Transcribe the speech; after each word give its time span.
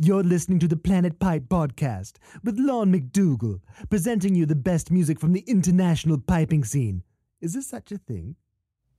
You're 0.00 0.22
listening 0.22 0.60
to 0.60 0.68
the 0.68 0.76
Planet 0.76 1.18
Pipe 1.18 1.48
Podcast 1.48 2.18
with 2.44 2.56
Lorne 2.56 2.92
McDougall, 2.92 3.60
presenting 3.90 4.36
you 4.36 4.46
the 4.46 4.54
best 4.54 4.92
music 4.92 5.18
from 5.18 5.32
the 5.32 5.42
international 5.48 6.18
piping 6.18 6.62
scene. 6.62 7.02
Is 7.40 7.54
this 7.54 7.66
such 7.66 7.90
a 7.90 7.98
thing? 7.98 8.36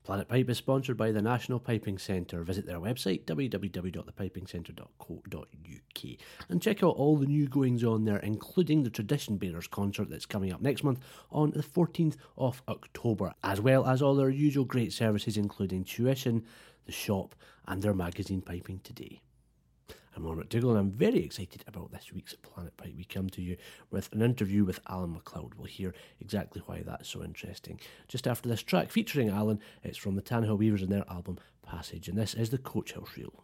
Planet 0.04 0.28
Pipe 0.28 0.50
is 0.50 0.58
sponsored 0.58 0.98
by 0.98 1.14
the 1.14 1.22
National 1.22 1.58
Piping 1.58 2.00
Centre. 2.00 2.44
Visit 2.44 2.66
their 2.66 2.82
website 2.82 3.24
www.thepipingcentre.co.uk 3.24 6.18
and 6.50 6.62
check 6.62 6.84
out 6.84 6.96
all 6.98 7.16
the 7.16 7.28
new 7.28 7.48
goings 7.48 7.86
on 7.86 8.04
there, 8.04 8.18
including 8.18 8.84
the 8.84 8.90
Tradition 8.90 9.38
Bearers 9.38 9.68
concert 9.68 10.10
that's 10.10 10.26
coming 10.26 10.52
up 10.52 10.62
next 10.62 10.84
month 10.84 11.00
on 11.32 11.52
the 11.52 11.64
14th 11.64 12.18
of 12.38 12.62
October, 12.68 13.34
as 13.42 13.62
well 13.62 13.88
as 13.88 14.02
all 14.02 14.16
their 14.16 14.30
usual 14.30 14.66
great 14.66 14.92
services, 14.92 15.38
including 15.38 15.86
tuition, 15.86 16.44
the 16.86 16.92
shop, 16.92 17.36
and 17.70 17.82
their 17.82 17.94
magazine 17.94 18.42
Piping 18.42 18.82
Today. 18.84 19.22
I'm 20.16 20.26
Robert 20.26 20.50
Diggle, 20.50 20.72
and 20.72 20.80
I'm 20.80 20.92
very 20.92 21.24
excited 21.24 21.64
about 21.68 21.92
this 21.92 22.12
week's 22.14 22.34
Planet 22.36 22.76
Pipe. 22.78 22.94
We 22.98 23.04
come 23.04 23.30
to 23.30 23.42
you 23.42 23.58
with 23.92 24.12
an 24.12 24.22
interview 24.22 24.66
with 24.66 24.80
Alan 24.90 25.16
McLeod. 25.16 25.54
We'll 25.56 25.68
hear 25.68 25.94
exactly 26.20 26.62
why 26.66 26.84
that's 26.86 27.08
so 27.08 27.24
interesting. 27.24 27.80
Just 28.08 28.28
after 28.28 28.50
this 28.50 28.64
track 28.64 28.92
featuring 28.92 29.30
Alan, 29.30 29.60
it's 29.84 29.98
from 29.98 30.16
the 30.16 30.22
Tannahill 30.22 30.58
Weavers 30.58 30.82
and 30.82 30.92
their 30.92 31.06
album 31.10 31.38
Passage, 31.62 32.08
and 32.08 32.18
this 32.18 32.34
is 32.34 32.50
the 32.50 32.58
Coach 32.58 32.94
House 32.94 33.10
Reel. 33.16 33.44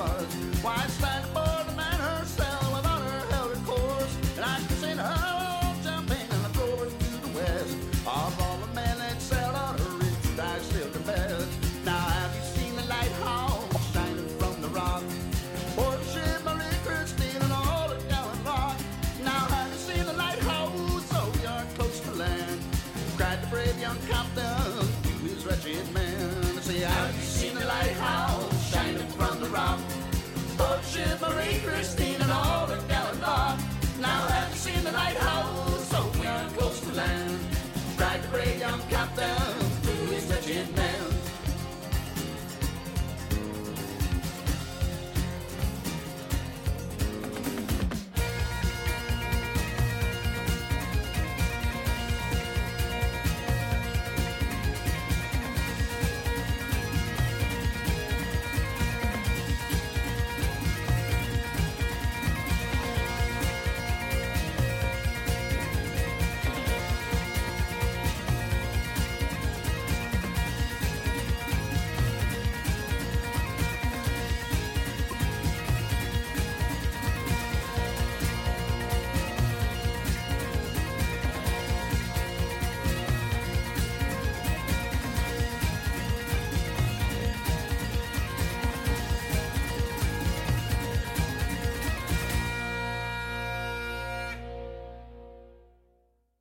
was. 0.00 0.24
Why 0.62 0.86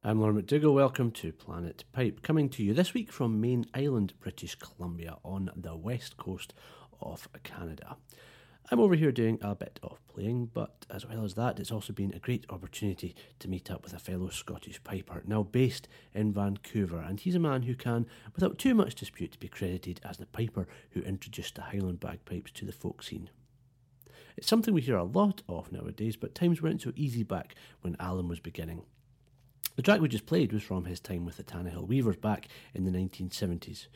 I'm 0.10 0.20
Lorne 0.20 0.42
McDougall. 0.42 0.74
Welcome 0.74 1.12
to 1.12 1.32
Planet 1.32 1.84
Pipe, 1.92 2.24
coming 2.24 2.50
to 2.50 2.64
you 2.64 2.74
this 2.74 2.96
week 2.96 3.12
from 3.12 3.40
Mayne 3.40 3.68
Island, 3.76 4.14
British 4.20 4.56
Columbia, 4.56 5.18
on 5.24 5.52
the 5.56 5.76
west 5.76 6.18
coast 6.18 6.52
of 7.00 7.28
Canada. 7.44 7.96
I'm 8.72 8.80
over 8.80 8.96
here 8.96 9.12
doing 9.12 9.38
a 9.44 9.54
bit 9.54 9.80
of 9.84 10.00
playing, 10.08 10.48
but 10.52 10.88
as 10.90 11.06
well 11.06 11.24
as 11.24 11.36
that, 11.36 11.60
it's 11.60 11.72
also 11.72 11.94
been 11.94 12.12
a 12.16 12.20
great 12.20 12.48
opportunity 12.50 13.16
to 13.38 13.48
meet 13.48 13.70
up 13.70 13.84
with 13.84 13.94
a 13.94 14.00
fellow 14.00 14.30
Scottish 14.30 14.84
piper, 14.84 15.22
now 15.28 15.44
based 15.44 15.88
in 16.16 16.34
Vancouver, 16.34 16.98
and 17.08 17.20
he's 17.20 17.36
a 17.36 17.40
man 17.40 17.62
who 17.62 17.76
can, 17.76 18.08
without 18.34 18.58
too 18.58 18.74
much 18.74 18.96
dispute, 18.96 19.40
be 19.40 19.48
credited 19.48 20.02
as 20.04 20.18
the 20.18 20.26
piper 20.26 20.68
who 20.90 21.02
introduced 21.02 21.54
the 21.54 21.62
Highland 21.62 22.00
bagpipes 22.00 22.50
to 22.54 22.66
the 22.66 22.72
folk 22.72 23.04
scene. 23.04 23.30
It's 24.36 24.48
something 24.48 24.74
we 24.74 24.82
hear 24.82 24.98
a 24.98 25.04
lot 25.04 25.44
of 25.48 25.72
nowadays, 25.72 26.16
but 26.16 26.34
times 26.34 26.64
weren't 26.64 26.82
so 26.82 26.94
easy 26.96 27.22
back 27.22 27.54
when 27.82 27.96
Alan 28.00 28.28
was 28.28 28.40
beginning. 28.40 28.82
The 29.80 29.84
track 29.84 30.02
we 30.02 30.10
just 30.10 30.26
played 30.26 30.52
was 30.52 30.62
from 30.62 30.84
his 30.84 31.00
time 31.00 31.24
with 31.24 31.38
the 31.38 31.44
Tannahill 31.44 31.88
Weavers 31.88 32.18
back 32.18 32.50
in 32.74 32.84
the 32.84 32.92
1970s. 32.92 33.88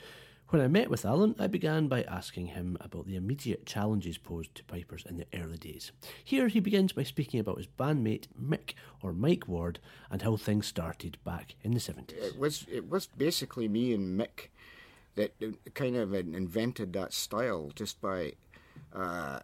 When 0.47 0.62
I 0.62 0.69
met 0.69 0.89
with 0.89 1.03
Alan, 1.03 1.35
I 1.38 1.47
began 1.47 1.89
by 1.89 2.03
asking 2.03 2.45
him 2.45 2.77
about 2.80 3.06
the 3.06 3.18
immediate 3.18 3.65
challenges 3.65 4.18
posed 4.18 4.56
to 4.56 4.63
pipers 4.63 5.03
in 5.06 5.18
the 5.18 5.25
early 5.33 5.57
days. 5.57 5.91
Here 6.24 6.47
he 6.47 6.62
begins 6.62 6.94
by 6.94 7.03
speaking 7.03 7.38
about 7.41 7.57
his 7.57 7.68
bandmate 7.68 8.27
Mick 8.41 8.75
or 9.01 9.12
Mike 9.12 9.45
Ward 9.45 9.80
and 10.09 10.21
how 10.21 10.38
things 10.38 10.68
started 10.68 11.18
back 11.25 11.56
in 11.63 11.74
the 11.74 11.81
70s. 11.81 12.13
It 12.13 12.39
was 12.39 12.65
it 12.71 12.89
was 12.89 13.07
basically 13.07 13.68
me 13.68 13.94
and 13.94 14.18
Mick 14.18 14.51
that 15.15 15.33
kind 15.74 15.97
of 15.97 16.13
invented 16.13 16.94
that 16.94 17.12
style 17.12 17.74
just 17.75 18.00
by 18.00 18.36
uh, 18.94 19.39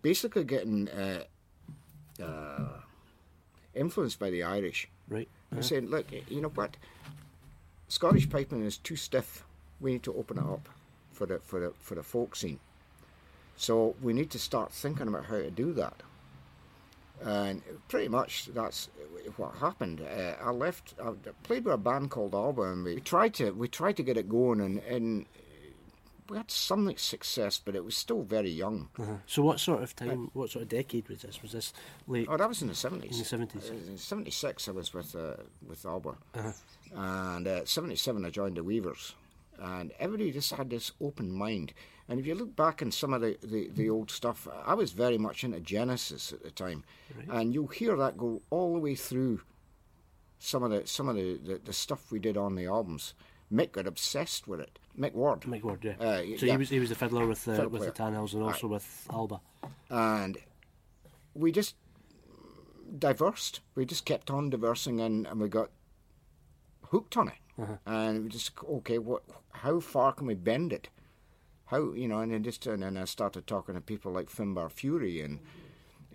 basically 0.00 0.44
getting 0.44 0.88
uh, 0.88 1.24
uh, 2.22 2.80
influenced 3.74 4.18
by 4.18 4.30
the 4.30 4.42
Irish. 4.42 4.88
Right? 5.08 5.28
I 5.56 5.60
saying, 5.60 5.88
look, 5.88 6.06
you 6.28 6.40
know 6.40 6.48
what? 6.48 6.76
Scottish 7.88 8.28
piping 8.28 8.64
is 8.64 8.78
too 8.78 8.96
stiff. 8.96 9.44
We 9.80 9.92
need 9.92 10.02
to 10.04 10.14
open 10.14 10.38
it 10.38 10.44
up 10.44 10.68
for 11.12 11.26
the 11.26 11.38
for 11.40 11.60
the 11.60 11.72
for 11.78 11.94
the 11.94 12.02
folk 12.02 12.34
scene. 12.34 12.58
So 13.56 13.94
we 14.02 14.12
need 14.12 14.30
to 14.30 14.38
start 14.38 14.72
thinking 14.72 15.08
about 15.08 15.26
how 15.26 15.36
to 15.36 15.50
do 15.50 15.72
that. 15.74 16.02
And 17.22 17.62
pretty 17.88 18.08
much 18.08 18.46
that's 18.52 18.88
what 19.36 19.54
happened. 19.56 20.00
Uh, 20.00 20.34
I 20.42 20.50
left. 20.50 20.94
I 21.02 21.12
played 21.44 21.64
with 21.64 21.74
a 21.74 21.78
band 21.78 22.10
called 22.10 22.34
Alba, 22.34 22.62
and 22.62 22.84
we 22.84 23.00
tried 23.00 23.34
to 23.34 23.52
we 23.52 23.68
tried 23.68 23.96
to 23.98 24.02
get 24.02 24.16
it 24.16 24.28
going, 24.28 24.60
and, 24.60 24.78
and 24.80 25.26
we 26.28 26.36
had 26.36 26.50
some 26.50 26.92
success, 26.96 27.60
but 27.64 27.74
it 27.76 27.84
was 27.84 27.96
still 27.96 28.22
very 28.22 28.50
young. 28.50 28.88
Uh-huh. 28.98 29.16
So 29.26 29.42
what 29.42 29.60
sort 29.60 29.82
of 29.82 29.94
time, 29.94 30.30
what 30.32 30.50
sort 30.50 30.62
of 30.62 30.68
decade 30.68 31.08
was 31.08 31.22
this? 31.22 31.42
Was 31.42 31.52
this 31.52 31.72
late? 32.06 32.26
Oh, 32.30 32.36
that 32.36 32.48
was 32.48 32.62
in 32.62 32.68
the 32.68 32.74
seventies. 32.74 33.32
In 33.32 33.38
the 33.38 33.46
70s. 33.46 33.88
In 33.88 33.98
seventy 33.98 34.30
six, 34.30 34.68
I 34.68 34.72
was 34.72 34.92
with 34.94 35.14
uh, 35.14 35.34
with 35.66 35.84
Alba, 35.84 36.16
Uh-huh. 36.34 36.52
and 36.94 37.46
uh, 37.46 37.64
seventy 37.64 37.96
seven, 37.96 38.24
I 38.24 38.30
joined 38.30 38.56
the 38.56 38.64
Weavers, 38.64 39.14
and 39.58 39.92
everybody 39.98 40.32
just 40.32 40.52
had 40.52 40.70
this 40.70 40.92
open 41.00 41.30
mind. 41.32 41.72
And 42.08 42.20
if 42.20 42.26
you 42.26 42.34
look 42.34 42.54
back 42.54 42.82
in 42.82 42.92
some 42.92 43.14
of 43.14 43.22
the, 43.22 43.38
the, 43.42 43.68
the 43.74 43.88
old 43.88 44.10
stuff, 44.10 44.46
I 44.66 44.74
was 44.74 44.92
very 44.92 45.16
much 45.16 45.42
into 45.42 45.58
Genesis 45.60 46.32
at 46.34 46.42
the 46.42 46.50
time, 46.50 46.84
and 47.30 47.54
you'll 47.54 47.66
hear 47.68 47.96
that 47.96 48.18
go 48.18 48.42
all 48.50 48.74
the 48.74 48.78
way 48.80 48.94
through 48.94 49.40
some 50.38 50.62
of 50.62 50.70
the 50.70 50.86
some 50.86 51.08
of 51.08 51.16
the, 51.16 51.38
the, 51.38 51.60
the 51.64 51.72
stuff 51.72 52.10
we 52.12 52.18
did 52.18 52.36
on 52.36 52.54
the 52.56 52.66
albums. 52.66 53.14
Mick 53.54 53.72
got 53.72 53.86
obsessed 53.86 54.48
with 54.48 54.60
it. 54.60 54.78
Mick 54.98 55.12
Ward. 55.12 55.42
Mick 55.42 55.62
Ward, 55.62 55.84
yeah. 55.84 55.94
Uh, 56.00 56.22
so 56.38 56.46
yeah. 56.46 56.52
he 56.52 56.56
was 56.56 56.68
he 56.70 56.80
was 56.80 56.88
the 56.88 56.94
fiddler 56.94 57.26
with 57.26 57.44
the 57.44 57.54
Fiddle 57.54 57.70
with 57.70 57.84
the. 57.84 57.92
Tannhills 57.92 58.34
and 58.34 58.42
also 58.42 58.66
with 58.66 59.06
Alba. 59.12 59.40
and 59.90 60.38
we 61.34 61.52
just 61.52 61.76
diversed. 62.98 63.60
We 63.74 63.84
just 63.84 64.04
kept 64.04 64.30
on 64.30 64.50
diversing, 64.50 65.00
and, 65.00 65.26
and 65.26 65.40
we 65.40 65.48
got 65.48 65.70
hooked 66.86 67.16
on 67.16 67.28
it. 67.28 67.34
And 67.86 68.24
we 68.24 68.30
just 68.30 68.50
okay, 68.62 68.98
what? 68.98 69.22
How 69.50 69.78
far 69.80 70.12
can 70.12 70.26
we 70.26 70.34
bend 70.34 70.72
it? 70.72 70.88
How 71.66 71.92
you 71.92 72.08
know? 72.08 72.18
And 72.18 72.32
then 72.32 72.42
just 72.42 72.66
and 72.66 72.82
then 72.82 72.96
I 72.96 73.04
started 73.04 73.46
talking 73.46 73.74
to 73.74 73.80
people 73.80 74.12
like 74.12 74.26
Finbar 74.26 74.70
Furey 74.70 75.24
and 75.24 75.38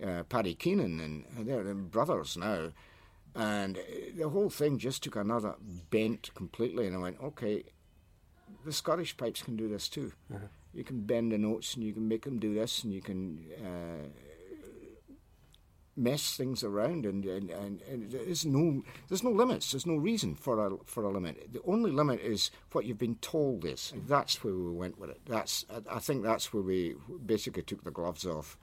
uh, 0.06 0.24
Paddy 0.24 0.54
Keenan, 0.54 1.00
and 1.00 1.46
they're 1.46 1.74
brothers 1.74 2.36
now. 2.36 2.72
And 3.34 3.78
uh, 3.78 3.80
the 4.16 4.28
whole 4.28 4.50
thing 4.50 4.78
just 4.78 5.02
took 5.02 5.16
another 5.16 5.54
bent 5.90 6.34
completely, 6.34 6.86
and 6.86 6.96
I 6.96 6.98
went, 6.98 7.20
okay, 7.22 7.64
the 8.64 8.72
Scottish 8.72 9.16
pipes 9.16 9.42
can 9.42 9.56
do 9.56 9.68
this 9.68 9.88
too. 9.88 10.12
You 10.72 10.84
can 10.84 11.02
bend 11.02 11.32
the 11.32 11.38
notes, 11.38 11.74
and 11.74 11.84
you 11.84 11.92
can 11.92 12.08
make 12.08 12.24
them 12.24 12.38
do 12.38 12.54
this, 12.54 12.84
and 12.84 12.92
you 12.92 13.02
can 13.02 13.46
uh, 13.64 14.08
mess 15.96 16.36
things 16.36 16.64
around, 16.64 17.06
and, 17.06 17.24
and, 17.24 17.50
and, 17.50 17.82
and 17.82 18.10
there's 18.10 18.46
no 18.46 18.82
there's 19.08 19.22
no 19.22 19.30
limits. 19.30 19.72
There's 19.72 19.86
no 19.86 19.96
reason 19.96 20.34
for 20.34 20.66
a 20.66 20.76
for 20.84 21.04
a 21.04 21.10
limit. 21.10 21.52
The 21.52 21.60
only 21.66 21.90
limit 21.90 22.20
is 22.20 22.50
what 22.72 22.84
you've 22.84 22.98
been 22.98 23.16
told 23.16 23.64
is. 23.64 23.92
That's 24.06 24.42
where 24.42 24.54
we 24.54 24.72
went 24.72 24.98
with 24.98 25.10
it. 25.10 25.20
That's 25.26 25.64
I 25.90 25.98
think 25.98 26.22
that's 26.22 26.52
where 26.52 26.62
we 26.62 26.94
basically 27.24 27.62
took 27.62 27.84
the 27.84 27.90
gloves 27.90 28.26
off. 28.26 28.58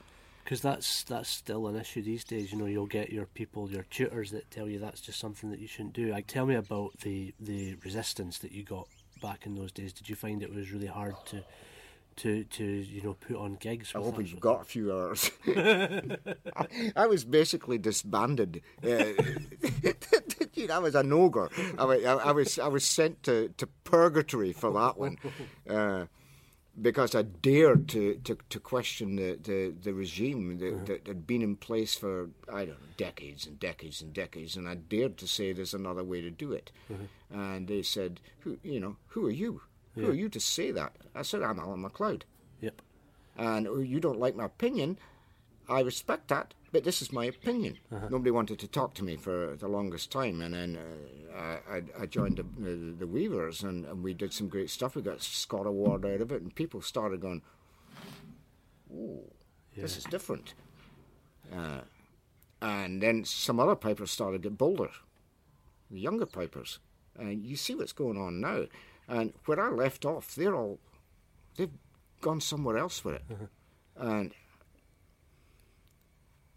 Because 0.47 0.61
that's 0.61 1.03
that's 1.03 1.27
still 1.27 1.67
an 1.67 1.75
issue 1.75 2.01
these 2.01 2.23
days. 2.23 2.53
You 2.53 2.57
know, 2.57 2.67
you'll 2.67 2.85
get 2.85 3.11
your 3.11 3.25
people, 3.25 3.69
your 3.69 3.83
tutors 3.83 4.31
that 4.31 4.49
tell 4.49 4.69
you 4.69 4.79
that's 4.79 5.01
just 5.01 5.19
something 5.19 5.51
that 5.51 5.59
you 5.59 5.67
shouldn't 5.67 5.93
do. 5.93 6.07
Like, 6.07 6.25
tell 6.25 6.45
me 6.45 6.55
about 6.55 6.97
the 7.01 7.33
the 7.37 7.75
resistance 7.83 8.37
that 8.37 8.53
you 8.53 8.63
got 8.63 8.87
back 9.21 9.45
in 9.45 9.55
those 9.55 9.73
days. 9.73 9.91
Did 9.91 10.07
you 10.07 10.15
find 10.15 10.41
it 10.41 10.55
was 10.55 10.71
really 10.71 10.87
hard 10.87 11.15
to 11.25 11.43
to 12.17 12.45
to 12.45 12.63
you 12.63 13.01
know 13.01 13.15
put 13.15 13.35
on 13.35 13.55
gigs? 13.55 13.91
I 13.93 13.97
hope 13.97 14.19
you've 14.19 14.39
got 14.39 14.61
a 14.61 14.63
few 14.63 14.93
hours. 14.93 15.29
I, 15.47 16.67
I 16.95 17.07
was 17.07 17.25
basically 17.25 17.77
disbanded. 17.77 18.61
Uh, 18.81 19.03
I 20.71 20.79
was 20.79 20.95
an 20.95 21.11
ogre. 21.11 21.49
I, 21.77 21.83
I, 21.83 22.13
I 22.13 22.31
was 22.31 22.57
I 22.57 22.69
was 22.69 22.85
sent 22.85 23.21
to, 23.23 23.49
to 23.57 23.67
purgatory 23.83 24.53
for 24.53 24.71
that 24.71 24.97
one. 24.97 25.17
Uh, 25.69 26.05
because 26.79 27.15
I 27.15 27.23
dared 27.23 27.87
to, 27.89 28.15
to, 28.23 28.37
to 28.49 28.59
question 28.59 29.15
the, 29.15 29.37
the, 29.41 29.73
the 29.81 29.93
regime 29.93 30.59
that, 30.59 30.85
that 30.85 31.07
had 31.07 31.25
been 31.25 31.41
in 31.41 31.55
place 31.55 31.95
for, 31.95 32.29
I 32.51 32.65
don't 32.65 32.79
know, 32.81 32.87
decades 32.97 33.47
and 33.47 33.59
decades 33.59 34.01
and 34.01 34.13
decades, 34.13 34.55
and 34.55 34.67
I 34.69 34.75
dared 34.75 35.17
to 35.17 35.27
say 35.27 35.51
there's 35.53 35.73
another 35.73 36.03
way 36.03 36.21
to 36.21 36.29
do 36.29 36.51
it. 36.53 36.71
Mm-hmm. 36.91 37.39
And 37.39 37.67
they 37.67 37.81
said, 37.81 38.19
who, 38.41 38.57
you 38.63 38.79
know, 38.79 38.97
who 39.07 39.25
are 39.25 39.31
you? 39.31 39.61
Who 39.95 40.11
are 40.11 40.13
you 40.13 40.29
to 40.29 40.39
say 40.39 40.69
that? 40.71 40.93
I 41.15 41.23
said, 41.23 41.41
I'm 41.41 41.59
Alan 41.59 41.81
MacLeod 41.81 42.23
Yep. 42.61 42.81
and 43.35 43.67
oh, 43.67 43.79
you 43.79 43.99
don't 43.99 44.19
like 44.19 44.35
my 44.35 44.45
opinion, 44.45 44.99
I 45.67 45.79
respect 45.81 46.27
that, 46.27 46.53
but 46.71 46.83
this 46.83 47.01
is 47.01 47.11
my 47.11 47.25
opinion. 47.25 47.77
Nobody 48.09 48.31
wanted 48.31 48.59
to 48.59 48.67
talk 48.67 48.93
to 48.95 49.03
me 49.03 49.15
for 49.15 49.55
the 49.55 49.67
longest 49.67 50.11
time, 50.11 50.41
and 50.41 50.53
then 50.53 50.77
uh, 51.35 51.57
I, 51.69 51.81
I- 52.01 52.05
joined 52.07 52.37
the, 52.37 52.43
the, 52.61 52.75
the 52.99 53.07
Weavers, 53.07 53.63
and, 53.63 53.85
and 53.85 54.03
we 54.03 54.13
did 54.13 54.33
some 54.33 54.47
great 54.49 54.69
stuff. 54.69 54.95
We 54.95 55.01
got 55.01 55.21
Scott 55.21 55.65
Award 55.65 56.05
out 56.05 56.21
of 56.21 56.31
it, 56.31 56.41
and 56.41 56.53
people 56.53 56.81
started 56.81 57.21
going, 57.21 57.41
"Ooh, 58.93 59.23
this 59.75 59.97
is 59.97 60.03
different." 60.05 60.53
Uh, 61.55 61.81
and 62.61 63.01
then 63.01 63.23
some 63.23 63.59
other 63.59 63.75
pipers 63.75 64.11
started 64.11 64.43
to 64.43 64.49
get 64.49 64.57
bolder, 64.57 64.89
the 65.91 65.99
younger 65.99 66.25
pipers, 66.25 66.79
and 67.17 67.45
you 67.45 67.55
see 67.55 67.75
what's 67.75 67.93
going 67.93 68.17
on 68.17 68.41
now. 68.41 68.65
And 69.07 69.33
where 69.45 69.59
I 69.61 69.69
left 69.69 70.05
off, 70.05 70.35
they're 70.35 70.55
all 70.55 70.79
they've 71.55 71.71
gone 72.21 72.41
somewhere 72.41 72.77
else 72.77 73.05
with 73.05 73.15
it, 73.15 73.23
and 73.95 74.33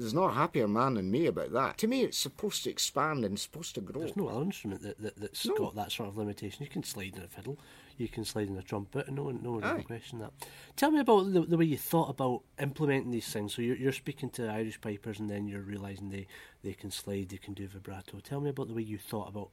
there's 0.01 0.15
not 0.15 0.31
a 0.31 0.35
happier 0.35 0.67
man 0.67 0.95
than 0.95 1.11
me 1.11 1.27
about 1.27 1.53
that. 1.53 1.79
To 1.79 1.87
me, 1.87 2.03
it's 2.03 2.19
supposed 2.19 2.65
to 2.65 2.71
expand 2.71 3.25
and 3.25 3.39
supposed 3.39 3.75
to 3.75 3.81
grow. 3.81 4.01
There's 4.01 4.17
no 4.17 4.29
other 4.29 4.43
instrument 4.43 4.83
that, 4.83 4.99
that 5.01 5.17
that's 5.17 5.47
No. 5.47 5.55
got 5.55 5.75
that 5.77 5.93
sort 5.93 6.09
of 6.09 6.17
limitation. 6.17 6.65
You 6.65 6.71
can 6.71 6.83
slide 6.83 7.15
in 7.17 7.23
a 7.23 7.29
fiddle, 7.29 7.59
you 7.99 8.09
can 8.09 8.25
slide 8.25 8.49
in 8.49 8.57
a 8.57 8.63
trumpet, 8.63 9.07
and 9.07 9.17
no 9.17 9.25
one 9.25 9.41
no 9.43 9.53
one 9.53 9.63
Aye. 9.65 9.83
question 9.83 10.19
that. 10.21 10.33
Tell 10.77 10.91
me 10.91 11.01
about 11.01 11.33
the, 11.33 11.43
the 11.43 11.57
way 11.57 11.67
you 11.67 11.77
thought 11.77 12.09
about 12.11 12.43
implementing 12.61 13.11
these 13.11 13.29
things. 13.33 13.55
So 13.55 13.63
you're, 13.63 13.77
you're 13.77 13.93
speaking 13.93 14.31
to 14.31 14.49
Irish 14.49 14.81
pipers, 14.81 15.21
and 15.21 15.29
then 15.29 15.47
you're 15.47 15.61
realizing 15.61 16.11
they 16.11 16.27
they 16.65 16.73
can 16.73 16.91
slide, 16.91 17.29
they 17.29 17.37
can 17.37 17.55
do 17.55 17.69
vibrato. 17.69 18.19
Tell 18.21 18.41
me 18.41 18.51
about 18.51 18.69
the 18.69 18.75
way 18.75 18.83
you 18.83 18.99
thought 18.99 19.29
about 19.29 19.51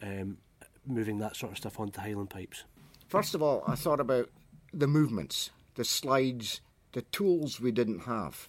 um, 0.00 0.38
moving 0.86 1.18
that 1.18 1.36
sort 1.36 1.52
of 1.52 1.58
stuff 1.58 1.78
onto 1.80 2.00
Highland 2.00 2.30
pipes. 2.30 2.64
First 3.08 3.34
of 3.34 3.42
all, 3.42 3.64
I 3.66 3.74
thought 3.74 4.00
about 4.00 4.28
the 4.72 4.86
movements, 4.86 5.50
the 5.74 5.84
slides, 5.84 6.60
the 6.92 7.02
tools 7.02 7.60
we 7.60 7.72
didn't 7.72 8.00
have. 8.00 8.48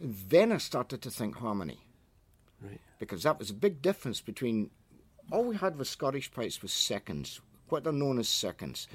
Then 0.00 0.50
I 0.52 0.58
started 0.58 1.02
to 1.02 1.10
think 1.10 1.36
harmony. 1.36 1.80
Right. 2.62 2.80
because 2.98 3.22
that 3.22 3.38
was 3.38 3.48
a 3.48 3.54
big 3.54 3.80
difference 3.80 4.20
between 4.20 4.68
all 5.32 5.44
we 5.44 5.56
had 5.56 5.78
with 5.78 5.88
Scottish 5.88 6.30
pipes 6.30 6.60
was 6.60 6.72
seconds, 6.72 7.40
what 7.70 7.84
they're 7.84 7.92
known 7.92 8.18
as 8.18 8.28
seconds, 8.28 8.86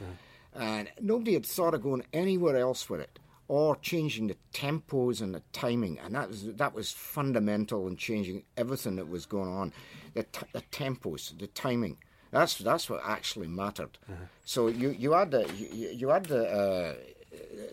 and 0.53 0.87
nobody 1.01 1.33
had 1.33 1.45
thought 1.47 1.73
of 1.73 1.81
going 1.81 2.03
anywhere 2.13 2.57
else 2.57 2.87
with 2.91 3.01
it 3.01 3.17
or 3.47 3.75
changing 3.77 4.27
the 4.27 4.35
tempos 4.53 5.19
and 5.21 5.33
the 5.33 5.41
timing, 5.51 5.97
and 5.97 6.13
that 6.13 6.27
was 6.27 6.45
that 6.53 6.75
was 6.75 6.91
fundamental 6.91 7.87
in 7.87 7.95
changing 7.97 8.43
everything 8.55 8.97
that 8.97 9.09
was 9.09 9.25
going 9.25 9.49
on, 9.49 9.73
the, 10.13 10.21
t- 10.23 10.45
the 10.53 10.61
tempos, 10.71 11.35
the 11.39 11.47
timing. 11.47 11.97
That's 12.29 12.57
that's 12.59 12.87
what 12.87 13.01
actually 13.03 13.47
mattered. 13.47 13.97
So 14.43 14.67
you 14.67 14.89
you 14.91 15.13
had 15.13 15.31
the 15.31 15.49
you, 15.57 15.89
you 15.89 16.09
had 16.09 16.25
the, 16.25 16.47
uh, 16.47 16.93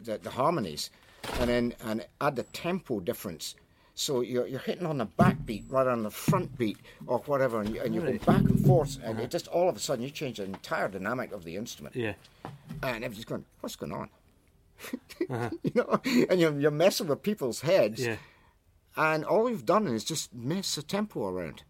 the 0.03 0.19
the 0.19 0.31
harmonies, 0.31 0.89
and 1.41 1.49
then 1.49 1.75
and 1.85 2.07
add 2.21 2.37
the 2.37 2.43
tempo 2.45 3.01
difference. 3.01 3.55
So 3.95 4.23
you're, 4.23 4.47
you're 4.47 4.59
hitting 4.61 4.87
on 4.87 4.99
the 4.99 5.07
backbeat 5.07 5.65
rather 5.69 5.91
than 5.91 6.03
the 6.03 6.11
front 6.11 6.57
beat 6.57 6.79
or 7.07 7.19
whatever, 7.21 7.61
and 7.61 7.75
you, 7.75 7.83
and 7.83 7.95
you 7.95 8.01
go 8.01 8.17
back 8.25 8.41
and 8.41 8.65
forth, 8.65 8.99
and 9.05 9.21
it 9.21 9.31
just 9.31 9.49
all 9.49 9.69
of 9.69 9.77
a 9.77 9.81
sudden 9.81 10.03
you 10.03 10.11
change 10.11 10.39
the 10.39 10.45
entire 10.45 10.89
dynamic 10.89 11.33
of 11.33 11.45
the 11.45 11.57
instrument. 11.57 11.95
Yeah. 11.95 12.15
And 12.83 13.05
everybody's 13.05 13.27
going, 13.27 13.45
"What's 13.61 13.77
going 13.77 13.93
on?" 13.93 14.09
you 15.63 15.71
know, 15.75 16.01
and 16.31 16.41
you're, 16.41 16.59
you're 16.59 16.71
messing 16.71 17.07
with 17.07 17.23
people's 17.23 17.61
heads. 17.61 18.05
Yeah. 18.05 18.17
And 18.97 19.25
all 19.25 19.49
you've 19.49 19.67
done 19.67 19.87
is 19.87 20.05
just 20.05 20.35
mess 20.35 20.75
the 20.75 20.83
tempo 20.83 21.29
around 21.29 21.63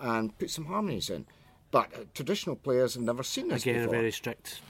and 0.00 0.36
put 0.38 0.50
some 0.50 0.66
harmonies 0.66 1.08
in. 1.10 1.26
But 1.70 1.92
uh, 1.94 2.04
traditional 2.14 2.56
players 2.56 2.94
have 2.94 3.02
never 3.02 3.22
seen 3.22 3.48
this 3.48 3.62
Again, 3.62 3.76
a 3.76 3.78
before. 3.80 3.94
very 3.94 4.12
strict, 4.12 4.60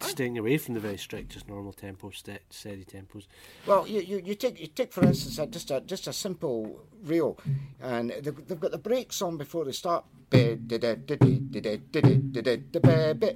staying 0.00 0.38
away 0.38 0.58
from 0.58 0.74
the 0.74 0.80
very 0.80 0.98
strict, 0.98 1.32
just 1.32 1.48
normal 1.48 1.72
tempo, 1.72 2.10
ste- 2.10 2.42
steady 2.50 2.84
tempos. 2.84 3.26
Well, 3.66 3.86
you, 3.86 4.00
you, 4.00 4.22
you 4.24 4.34
take 4.34 4.60
you 4.60 4.66
take 4.66 4.92
for 4.92 5.04
instance 5.04 5.38
uh, 5.38 5.46
just 5.46 5.70
a 5.70 5.80
just 5.80 6.06
a 6.06 6.12
simple 6.12 6.84
reel, 7.02 7.38
and 7.80 8.10
they've, 8.10 8.48
they've 8.48 8.60
got 8.60 8.70
the 8.72 8.78
brakes 8.78 9.22
on 9.22 9.36
before 9.36 9.64
they 9.64 9.72
start. 9.72 10.04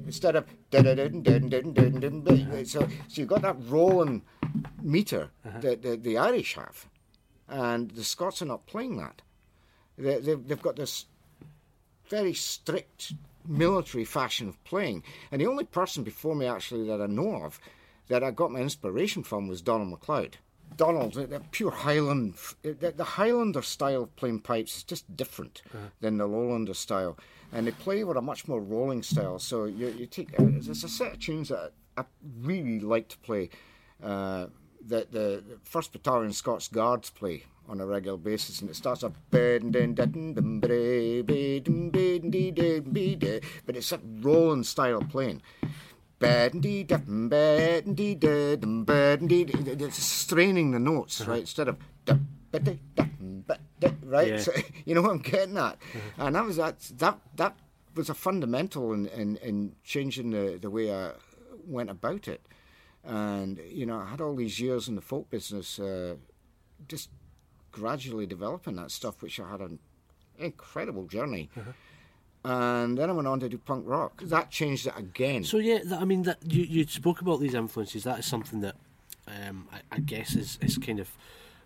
Instead 0.07 0.37
of 0.37 0.47
so 2.65 2.89
so 3.09 3.21
you've 3.21 3.29
got 3.29 3.43
that 3.43 3.57
rolling 3.69 4.23
meter 4.83 5.31
that 5.61 5.83
the, 5.83 5.97
the 5.97 6.19
Irish 6.19 6.55
have, 6.55 6.89
and 7.49 7.91
the 7.93 8.05
Scots 8.05 8.43
are 8.43 8.47
not 8.47 8.67
playing 8.67 8.97
that. 8.97 9.23
They, 9.97 10.19
they've, 10.21 10.47
they've 10.47 10.63
got 10.63 10.77
this 10.77 11.07
very 12.09 12.35
strict 12.35 13.13
military 13.49 14.05
fashion 14.05 14.49
of 14.49 14.63
playing. 14.65 15.03
And 15.33 15.41
the 15.41 15.47
only 15.47 15.65
person 15.65 16.05
before 16.05 16.35
me, 16.35 16.47
actually, 16.47 16.87
that 16.89 17.01
I 17.01 17.07
know 17.07 17.43
of 17.43 17.59
that 18.09 18.23
I 18.23 18.31
got 18.31 18.51
my 18.51 18.61
inspiration 18.61 19.23
from 19.23 19.49
was 19.49 19.63
Donald 19.63 19.91
MacLeod. 19.91 20.37
Donald, 20.77 21.15
the, 21.15 21.41
pure 21.51 21.71
Highland, 21.71 22.35
the, 22.63 22.93
the 22.95 23.05
Highlander 23.05 23.63
style 23.63 24.03
of 24.05 24.17
playing 24.17 24.41
pipes 24.41 24.77
is 24.77 24.83
just 24.85 25.17
different 25.17 25.63
than 26.01 26.19
the 26.19 26.29
Lowlander 26.29 26.77
style. 26.77 27.19
And 27.53 27.67
they 27.67 27.71
play 27.71 28.05
with 28.05 28.19
a 28.19 28.23
much 28.23 28.47
more 28.47 28.61
rolling 28.61 29.03
style. 29.03 29.39
So 29.39 29.65
you, 29.65 29.89
you 29.89 30.07
take, 30.07 30.37
there's 30.37 30.85
a 30.85 30.89
set 30.89 31.15
of 31.15 31.19
tunes 31.19 31.49
that 31.49 31.73
I 31.97 32.05
really 32.43 32.81
like 32.81 33.09
to 33.09 33.19
play 33.19 33.49
uh, 34.03 34.47
that 34.89 35.13
the 35.13 35.43
First 35.65 35.93
Battalion 35.93 36.33
Scots 36.33 36.69
Guards 36.69 37.11
play 37.11 37.45
on 37.69 37.81
a 37.81 37.87
regular 37.87 38.19
basis, 38.19 38.61
and 38.61 38.71
it 38.71 38.77
starts 38.77 39.05
off, 39.05 39.13
but 39.31 39.63
it's 43.77 43.91
that 43.91 44.01
rolling 44.21 44.65
style 44.65 45.03
playing. 45.03 45.43
It's 49.81 50.03
straining 50.03 50.71
the 50.73 50.79
notes, 50.79 51.21
uh-huh. 51.21 51.31
right? 51.31 51.41
Instead 51.41 51.69
of 51.69 51.77
right, 54.05 54.29
Yeah. 54.29 54.39
so, 54.39 54.53
you 54.85 54.95
know 54.95 55.03
what 55.03 55.11
I'm 55.13 55.19
getting 55.19 55.59
at, 55.59 55.75
uh-huh. 55.75 56.25
and 56.27 56.35
that 56.35 56.45
was 56.45 56.57
that 56.57 56.81
that 56.99 57.19
that 57.37 57.55
was 57.95 58.09
a 58.09 58.15
fundamental 58.15 58.93
in, 58.93 59.07
in, 59.09 59.37
in 59.39 59.75
changing 59.85 60.31
the, 60.31 60.59
the 60.61 60.71
way 60.71 60.95
I 60.95 61.11
went 61.67 61.91
about 61.91 62.29
it, 62.29 62.41
and 63.05 63.61
you 63.71 63.87
know 63.87 63.99
I 63.99 64.07
had 64.07 64.21
all 64.21 64.35
these 64.35 64.61
years 64.61 64.89
in 64.89 64.95
the 64.95 65.01
folk 65.01 65.31
business, 65.31 65.79
uh, 65.79 66.17
just 66.89 67.11
gradually 67.73 68.27
developing 68.27 68.77
that 68.77 68.91
stuff, 68.91 69.23
which 69.23 69.39
I 69.41 69.51
had 69.51 69.61
an 69.61 69.79
incredible 70.39 71.07
journey. 71.07 71.51
And 72.45 72.97
then 72.97 73.11
I 73.11 73.13
went 73.13 73.29
on 73.29 73.41
to 73.41 73.49
do 73.49 73.59
punk 73.59 73.85
rock. 73.87 74.23
That 74.23 74.51
changed 74.51 74.87
it 74.87 74.95
again. 74.97 75.45
So 75.45 75.59
yeah, 75.59 75.81
that, 75.85 76.01
I 76.01 76.05
mean, 76.05 76.23
that 76.23 76.39
you 76.47 76.63
you 76.63 76.87
spoke 76.87 77.21
about 77.21 77.41
these 77.41 77.55
influences. 77.55 78.05
That 78.05 78.21
is 78.21 78.27
something 78.27 78.61
that 78.61 78.77
um, 79.27 79.69
I, 79.73 79.97
I 79.97 79.99
guess 80.01 80.35
is, 80.35 80.59
is 80.63 80.79
kind 80.79 81.01
of 81.01 81.11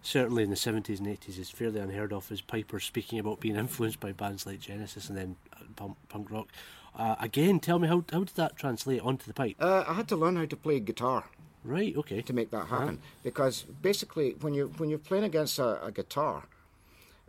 certainly 0.03 0.43
in 0.43 0.51
the 0.51 0.57
seventies 0.57 0.99
and 0.99 1.09
eighties 1.09 1.39
is 1.39 1.51
fairly 1.51 1.79
unheard 1.79 2.13
of. 2.13 2.31
Is 2.33 2.41
Piper 2.41 2.81
speaking 2.81 3.19
about 3.19 3.39
being 3.39 3.57
influenced 3.57 4.01
by 4.01 4.13
bands 4.13 4.47
like 4.47 4.61
Genesis 4.61 5.09
and 5.09 5.17
then 5.17 5.37
uh, 5.53 5.65
punk, 5.77 5.97
punk 6.09 6.31
rock? 6.31 6.49
Uh, 6.97 7.17
again, 7.21 7.59
tell 7.61 7.79
me 7.79 7.89
how 7.89 8.05
how 8.13 8.25
did 8.25 8.37
that 8.37 8.57
translate 8.57 9.01
onto 9.01 9.27
the 9.27 9.35
pipe? 9.35 9.57
uh, 9.61 9.85
I 9.87 9.95
had 9.95 10.09
to 10.09 10.17
learn 10.17 10.37
how 10.37 10.45
to 10.45 10.57
play 10.57 10.81
guitar 10.81 11.25
right. 11.65 11.97
Okay. 11.97 12.23
to 12.23 12.33
make 12.33 12.51
that 12.51 12.67
happen 12.69 13.01
because 13.23 13.63
basically, 13.63 14.37
when 14.41 14.55
you 14.55 14.73
when 14.77 14.91
you're 14.91 14.99
playing 14.99 15.25
against 15.25 15.59
a, 15.59 15.85
a 15.85 15.91
guitar, 15.91 16.45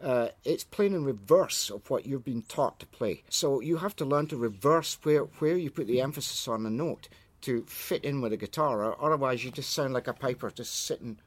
uh, 0.01 0.29
it's 0.43 0.63
playing 0.63 0.93
in 0.93 1.05
reverse 1.05 1.69
of 1.69 1.89
what 1.89 2.05
you've 2.05 2.25
been 2.25 2.41
taught 2.43 2.79
to 2.79 2.85
play. 2.87 3.23
So 3.29 3.61
you 3.61 3.77
have 3.77 3.95
to 3.97 4.05
learn 4.05 4.27
to 4.27 4.37
reverse 4.37 4.97
where 5.03 5.23
where 5.39 5.57
you 5.57 5.69
put 5.69 5.87
the 5.87 6.01
emphasis 6.01 6.47
on 6.47 6.63
the 6.63 6.69
note 6.69 7.07
to 7.41 7.63
fit 7.67 8.03
in 8.05 8.21
with 8.21 8.33
a 8.33 8.37
guitar, 8.37 8.83
or 8.83 9.01
otherwise 9.03 9.43
you 9.43 9.51
just 9.51 9.71
sound 9.71 9.93
like 9.93 10.07
a 10.07 10.13
piper 10.13 10.49
just 10.49 10.85
sitting 10.85 11.17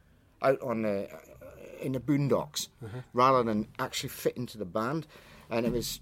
out 0.43 0.61
on 0.61 0.83
the 0.83 1.09
in 1.81 1.93
the 1.93 2.01
boondocks 2.01 2.69
rather 3.13 3.43
than 3.43 3.69
actually 3.79 4.09
fit 4.09 4.37
into 4.37 4.59
the 4.59 4.65
band. 4.65 5.07
And 5.51 5.65
it 5.65 5.73
was 5.73 6.01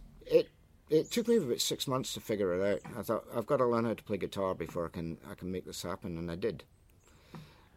it. 0.95 1.11
Took 1.11 1.29
me 1.29 1.37
about 1.37 1.61
six 1.61 1.87
months 1.87 2.15
to 2.15 2.21
figure 2.21 2.55
it 2.55 2.75
out. 2.87 2.93
I 2.99 3.03
thought 3.03 3.25
I've 3.35 3.47
got 3.47 3.59
to 3.59 3.67
learn 3.67 3.85
how 3.85 3.95
to 3.95 4.03
play 4.03 4.17
guitar 4.17 4.55
before 4.55 4.87
I 4.87 4.89
can 4.89 5.19
I 5.31 5.35
can 5.35 5.51
make 5.53 5.65
this 5.67 5.83
happen, 5.83 6.17
and 6.19 6.31
I 6.31 6.37
did. 6.37 6.65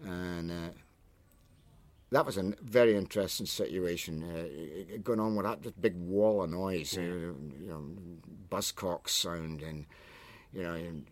And 0.05 0.51
uh, 0.51 0.69
that 2.11 2.25
was 2.25 2.37
a 2.37 2.53
very 2.61 2.95
interesting 2.95 3.45
situation. 3.47 4.23
Uh, 4.23 4.97
going 5.03 5.19
on 5.19 5.35
with 5.35 5.45
that 5.45 5.63
this 5.63 5.73
big 5.73 5.95
wall 5.95 6.43
of 6.43 6.49
noise, 6.51 6.97
uh, 6.97 7.01
you 7.01 7.35
know, 7.67 7.83
buzzcock 8.49 9.09
sound, 9.09 9.61
and 9.61 9.85
you 10.53 10.63
know, 10.63 10.73
and 10.73 11.05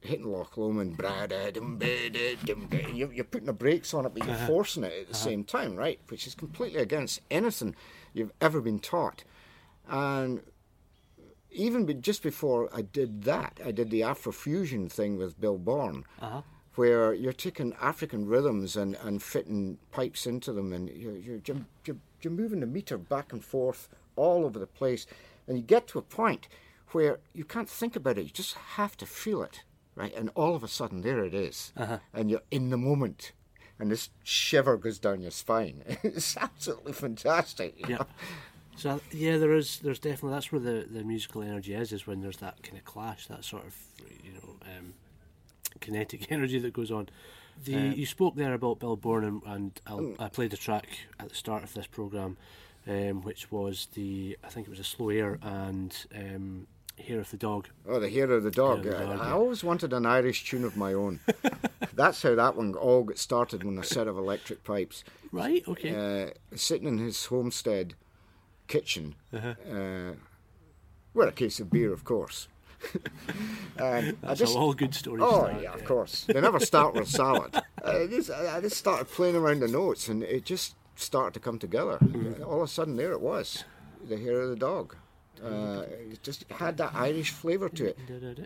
hitting 0.00 0.26
Loch 0.26 0.56
Lomond, 0.58 0.96
bra 0.98 1.26
da 1.26 1.50
dum 1.50 1.78
ba 1.78 2.10
da 2.10 2.34
dum 2.44 2.66
ba. 2.68 2.90
You- 2.92 3.10
you're 3.10 3.24
putting 3.24 3.46
the 3.46 3.54
brakes 3.54 3.94
on 3.94 4.04
it, 4.04 4.12
but 4.12 4.26
you're 4.26 4.46
forcing 4.46 4.84
it 4.84 4.92
at 4.92 5.08
the 5.08 5.14
same 5.14 5.44
time, 5.44 5.76
right? 5.76 5.98
Which 6.08 6.26
is 6.26 6.34
completely 6.34 6.80
against 6.82 7.20
anything 7.30 7.74
you've 8.12 8.32
ever 8.40 8.60
been 8.60 8.80
taught. 8.80 9.24
And 9.88 10.42
even 11.54 11.86
be, 11.86 11.94
just 11.94 12.22
before 12.22 12.68
I 12.74 12.82
did 12.82 13.22
that, 13.24 13.60
I 13.64 13.70
did 13.70 13.90
the 13.90 14.02
Afrofusion 14.02 14.90
thing 14.90 15.16
with 15.16 15.40
Bill 15.40 15.58
Bourne, 15.58 16.04
uh-huh. 16.20 16.42
where 16.74 17.14
you're 17.14 17.32
taking 17.32 17.74
African 17.80 18.26
rhythms 18.26 18.76
and, 18.76 18.96
and 18.96 19.22
fitting 19.22 19.78
pipes 19.90 20.26
into 20.26 20.52
them, 20.52 20.72
and 20.72 20.88
you're, 20.90 21.16
you're, 21.16 21.40
you're, 21.46 21.96
you're, 22.20 22.32
moving 22.32 22.60
the 22.60 22.66
meter 22.66 22.98
back 22.98 23.32
and 23.32 23.44
forth 23.44 23.88
all 24.16 24.44
over 24.44 24.58
the 24.58 24.66
place. 24.66 25.06
And 25.46 25.56
you 25.56 25.62
get 25.62 25.86
to 25.88 25.98
a 25.98 26.02
point 26.02 26.48
where 26.92 27.18
you 27.32 27.44
can't 27.44 27.68
think 27.68 27.96
about 27.96 28.18
it, 28.18 28.24
you 28.24 28.30
just 28.30 28.54
have 28.54 28.96
to 28.98 29.06
feel 29.06 29.42
it, 29.42 29.62
right? 29.94 30.14
And 30.14 30.30
all 30.34 30.54
of 30.54 30.62
a 30.62 30.68
sudden, 30.68 31.02
there 31.02 31.24
it 31.24 31.34
is. 31.34 31.72
Uh-huh. 31.76 31.98
And 32.12 32.30
you're 32.30 32.42
in 32.50 32.70
the 32.70 32.78
moment. 32.78 33.32
And 33.78 33.90
this 33.90 34.10
shiver 34.22 34.76
goes 34.76 34.98
down 34.98 35.20
your 35.20 35.32
spine. 35.32 35.82
It's 36.02 36.36
absolutely 36.36 36.92
fantastic. 36.92 37.74
you 37.78 37.96
Yeah. 37.96 38.04
So 38.76 39.00
yeah, 39.12 39.36
there 39.38 39.54
is. 39.54 39.78
There's 39.78 39.98
definitely 39.98 40.32
that's 40.32 40.50
where 40.52 40.60
the, 40.60 40.86
the 40.90 41.04
musical 41.04 41.42
energy 41.42 41.74
is. 41.74 41.92
Is 41.92 42.06
when 42.06 42.20
there's 42.20 42.38
that 42.38 42.62
kind 42.62 42.76
of 42.76 42.84
clash, 42.84 43.26
that 43.28 43.44
sort 43.44 43.64
of 43.66 43.74
you 44.22 44.32
know 44.32 44.56
um, 44.62 44.94
kinetic 45.80 46.26
energy 46.32 46.58
that 46.58 46.72
goes 46.72 46.90
on. 46.90 47.08
The 47.64 47.72
you 47.72 48.06
spoke 48.06 48.34
there 48.34 48.54
about 48.54 48.80
Bill 48.80 48.96
Bourne, 48.96 49.24
and, 49.24 49.42
and 49.46 49.80
I'll, 49.86 50.14
I 50.18 50.28
played 50.28 50.52
a 50.52 50.56
track 50.56 50.88
at 51.20 51.28
the 51.28 51.34
start 51.36 51.62
of 51.62 51.72
this 51.72 51.86
program, 51.86 52.36
um, 52.88 53.22
which 53.22 53.50
was 53.52 53.88
the 53.94 54.36
I 54.42 54.48
think 54.48 54.66
it 54.66 54.70
was 54.70 54.80
a 54.80 54.84
slow 54.84 55.10
air 55.10 55.38
and 55.40 55.96
um, 56.14 56.66
hair 56.98 57.20
of 57.20 57.30
the 57.30 57.36
dog. 57.36 57.68
Oh, 57.88 58.00
the 58.00 58.10
hair 58.10 58.30
of 58.32 58.42
the 58.42 58.50
dog. 58.50 58.78
Of 58.78 58.84
the 58.84 58.96
I- 58.96 59.00
Dog, 59.04 59.20
I, 59.20 59.28
yeah. 59.28 59.34
always 59.34 59.62
wanted 59.62 59.92
an 59.92 60.04
Irish 60.04 60.48
tune 60.50 60.64
of 60.64 60.76
my 60.76 60.92
own. 60.92 61.20
That's 61.94 62.22
how 62.22 62.34
that 62.34 62.56
one 62.56 62.74
all 62.74 63.04
got 63.04 63.18
started 63.18 63.62
when 63.62 63.78
a 63.78 63.84
set 63.84 64.08
of 64.08 64.18
electric 64.18 64.64
pipes. 64.64 65.04
Right. 65.30 65.62
Okay. 65.68 66.24
Uh, 66.24 66.56
sitting 66.56 66.88
in 66.88 66.98
his 66.98 67.26
homestead 67.26 67.94
kitchen, 68.68 69.14
Uh-huh. 69.32 69.54
uh, 69.70 70.12
with 71.14 71.28
a 71.28 71.32
case 71.32 71.60
of 71.60 71.70
beer, 71.70 71.92
of 71.92 72.04
course. 72.04 72.48
I 73.78 74.14
That's 74.20 74.40
just, 74.40 74.56
all 74.56 74.74
good 74.74 74.94
stories 74.94 75.22
Oh 75.24 75.46
start. 75.46 75.62
yeah, 75.62 75.72
of 75.74 75.84
course. 75.84 76.24
They 76.26 76.40
never 76.40 76.60
start 76.60 76.94
with 76.94 77.08
salad. 77.08 77.54
I 77.84 78.06
just, 78.06 78.30
I 78.30 78.60
just 78.60 78.76
started 78.76 79.06
playing 79.10 79.36
around 79.36 79.60
the 79.60 79.68
notes, 79.68 80.08
and 80.08 80.22
it 80.22 80.44
just 80.44 80.74
started 80.96 81.34
to 81.34 81.40
come 81.40 81.58
together. 81.58 81.98
All 82.44 82.56
of 82.56 82.62
a 82.62 82.68
sudden, 82.68 82.96
there 82.96 83.12
it 83.12 83.20
was, 83.20 83.64
the 84.08 84.16
hair 84.18 84.40
of 84.42 84.50
the 84.50 84.56
dog. 84.56 84.96
Uh, 85.44 85.82
it 86.12 86.22
just 86.22 86.44
had 86.50 86.76
that 86.76 86.94
Irish 86.94 87.30
flavour 87.30 87.68
to 87.68 87.86
it. 87.88 87.98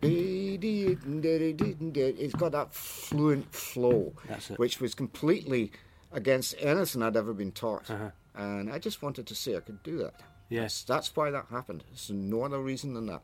It's 0.02 2.34
got 2.34 2.52
that 2.52 2.75
fluent 2.75 3.54
flow, 3.54 4.12
which 4.56 4.80
was 4.80 4.94
completely 4.94 5.70
against 6.12 6.54
anything 6.58 7.02
I'd 7.02 7.16
ever 7.16 7.34
been 7.34 7.52
taught. 7.52 7.90
And 8.38 8.73
I 8.73 8.78
just 8.78 9.02
wanted 9.02 9.26
to 9.26 9.35
say 9.35 9.57
I 9.57 9.61
could 9.61 9.83
do 9.83 9.99
that. 9.99 10.14
Yes. 10.49 10.83
That's 10.85 11.14
why 11.14 11.30
that 11.30 11.47
happened. 11.50 11.85
There's 11.90 12.09
no 12.11 12.42
other 12.45 12.61
reason 12.61 12.95
than 12.95 13.07
that. 13.07 13.23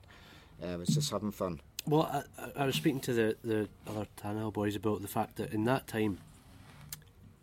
Uh, 0.63 0.67
I 0.67 0.77
was 0.77 0.89
just 0.89 1.11
having 1.11 1.31
fun. 1.31 1.61
Well, 1.87 2.25
I, 2.37 2.63
I- 2.63 2.67
was 2.67 2.75
speaking 2.75 3.01
to 3.01 3.13
the, 3.15 3.37
the 3.45 3.69
other 3.87 4.07
Tannahill 4.17 4.53
boys 4.53 4.75
about 4.77 5.01
the 5.03 5.09
fact 5.09 5.37
that 5.37 5.53
in 5.53 5.65
that 5.65 5.87
time, 5.87 6.19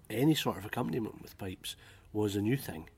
any 0.10 0.36
sort 0.36 0.58
of 0.58 0.66
accompaniment 0.66 1.22
with 1.22 1.38
pipes 1.38 1.76
was 2.14 2.36
a 2.36 2.42
new 2.42 2.58
thing. 2.58 2.90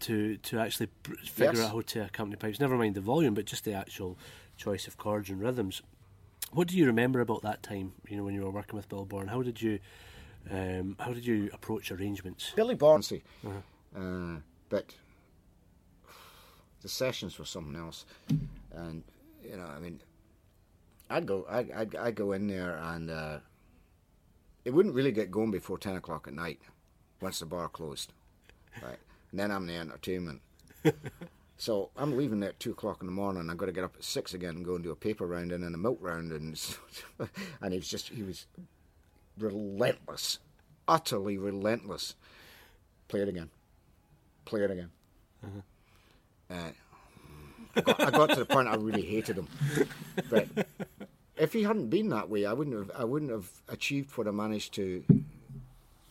To 0.00 0.36
to 0.38 0.58
actually 0.58 0.88
figure 1.24 1.52
Yes. 1.54 1.60
out 1.60 1.70
how 1.70 1.80
to 1.80 2.04
accompany 2.04 2.34
pipes, 2.36 2.58
never 2.58 2.76
mind 2.76 2.96
the 2.96 3.00
volume, 3.00 3.34
but 3.34 3.44
just 3.44 3.64
the 3.64 3.72
actual 3.72 4.18
choice 4.56 4.88
of 4.88 4.96
chords 4.96 5.30
and 5.30 5.40
rhythms. 5.40 5.80
What 6.50 6.66
do 6.66 6.76
you 6.76 6.86
remember 6.86 7.20
about 7.20 7.42
that 7.42 7.62
time? 7.62 7.92
You 8.08 8.16
know, 8.16 8.24
when 8.24 8.34
you 8.34 8.42
were 8.42 8.50
working 8.50 8.76
with 8.76 8.88
Bill 8.88 9.04
Bourne, 9.04 9.28
how 9.28 9.42
did 9.42 9.62
you 9.62 9.78
um, 10.50 10.96
how 10.98 11.12
did 11.12 11.24
you 11.26 11.50
approach 11.52 11.90
arrangements? 11.90 12.52
Billy 12.56 12.76
Barnsey. 12.76 13.22
Uh, 13.96 14.40
but 14.68 14.94
the 16.80 16.88
sessions 16.88 17.38
were 17.38 17.44
something 17.44 17.76
else. 17.76 18.04
And, 18.72 19.04
you 19.44 19.56
know, 19.56 19.66
I 19.66 19.78
mean, 19.78 20.00
I'd 21.10 21.26
go, 21.26 21.46
I'd, 21.48 21.70
I'd, 21.70 21.94
I'd 21.94 22.14
go 22.14 22.32
in 22.32 22.48
there 22.48 22.76
and 22.76 23.10
uh, 23.10 23.38
it 24.64 24.70
wouldn't 24.70 24.94
really 24.94 25.12
get 25.12 25.30
going 25.30 25.50
before 25.50 25.78
ten 25.78 25.96
o'clock 25.96 26.26
at 26.26 26.34
night, 26.34 26.60
once 27.20 27.40
the 27.40 27.46
bar 27.46 27.68
closed, 27.68 28.12
right? 28.82 28.98
And 29.30 29.40
then 29.40 29.50
I'm 29.50 29.66
the 29.66 29.76
entertainment. 29.76 30.40
so 31.56 31.90
I'm 31.96 32.16
leaving 32.16 32.40
there 32.40 32.50
at 32.50 32.60
two 32.60 32.70
o'clock 32.70 32.98
in 33.00 33.06
the 33.06 33.12
morning. 33.12 33.50
I've 33.50 33.58
got 33.58 33.66
to 33.66 33.72
get 33.72 33.84
up 33.84 33.94
at 33.96 34.04
six 34.04 34.34
again 34.34 34.56
and 34.56 34.64
go 34.64 34.74
and 34.74 34.84
do 34.84 34.90
a 34.90 34.96
paper 34.96 35.26
round 35.26 35.52
and 35.52 35.62
then 35.62 35.74
a 35.74 35.78
milk 35.78 35.98
round, 36.00 36.32
and 36.32 36.60
and 37.60 37.72
he 37.72 37.78
was 37.78 37.88
just 37.88 38.08
he 38.08 38.22
was 38.22 38.46
relentless, 39.38 40.38
utterly 40.86 41.38
relentless. 41.38 42.14
Play 43.08 43.20
it 43.20 43.28
again. 43.28 43.50
Play 44.44 44.62
it 44.62 44.70
again. 44.70 44.90
Uh, 46.50 46.70
I, 47.76 47.80
got, 47.80 48.00
I 48.00 48.10
got 48.10 48.30
to 48.30 48.36
the 48.36 48.44
point 48.44 48.68
I 48.68 48.74
really 48.74 49.02
hated 49.02 49.36
him. 49.36 49.48
But 50.28 50.48
if 51.36 51.52
he 51.52 51.62
hadn't 51.62 51.88
been 51.88 52.08
that 52.10 52.28
way, 52.28 52.44
I 52.44 52.52
wouldn't 52.52 52.76
have. 52.76 52.90
I 52.96 53.04
wouldn't 53.04 53.30
have 53.30 53.50
achieved 53.68 54.16
what 54.16 54.28
I 54.28 54.30
managed 54.30 54.74
to 54.74 55.04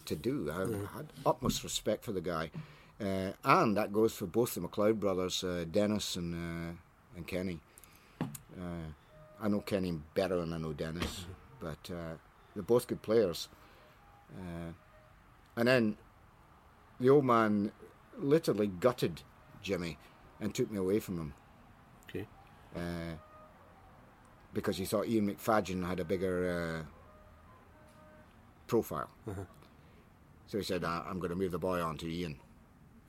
to 0.06 0.16
do. 0.16 0.52
I 0.52 0.98
had 0.98 1.08
utmost 1.26 1.64
respect 1.64 2.04
for 2.04 2.12
the 2.12 2.22
guy, 2.22 2.52
uh, 3.00 3.32
and 3.44 3.78
that 3.78 3.94
goes 3.94 4.14
for 4.14 4.26
both 4.26 4.56
the 4.56 4.62
McLeod 4.62 5.00
brothers, 5.00 5.44
uh, 5.44 5.66
Dennis 5.72 6.16
and 6.16 6.34
uh, 6.34 6.74
and 7.16 7.28
Kenny. 7.28 7.60
Uh, 8.22 8.90
I 9.42 9.48
know 9.48 9.62
Kenny 9.62 9.94
better 10.14 10.38
than 10.38 10.54
I 10.54 10.58
know 10.58 10.74
Dennis, 10.74 11.26
but 11.60 11.90
uh, 11.92 12.16
they're 12.54 12.64
both 12.64 12.88
good 12.88 13.02
players. 13.02 13.48
Uh, 14.36 14.72
and 15.58 15.68
then 15.68 15.98
the 17.00 17.10
old 17.10 17.26
man 17.26 17.72
literally 18.18 18.68
gutted 18.68 19.22
Jimmy 19.62 19.98
and 20.40 20.54
took 20.56 20.72
me 20.72 20.78
away 20.78 21.00
from 21.00 21.18
him 21.18 21.34
Okay. 22.10 22.28
uh, 22.76 23.16
because 24.54 24.78
he 24.78 24.86
thought 24.86 25.08
Ian 25.08 25.28
MacFadyen 25.34 25.86
had 25.88 26.00
a 26.00 26.06
bigger 26.06 26.84
uh, 26.86 26.90
profile. 28.68 29.10
So 30.48 30.58
he 30.58 30.64
said, 30.64 30.84
"I- 30.84 31.06
"I'm 31.08 31.20
going 31.20 31.30
to 31.30 31.36
move 31.36 31.52
the 31.52 31.60
boy 31.60 31.82
on 31.82 31.98
to 32.00 32.08
Ian." 32.12 32.38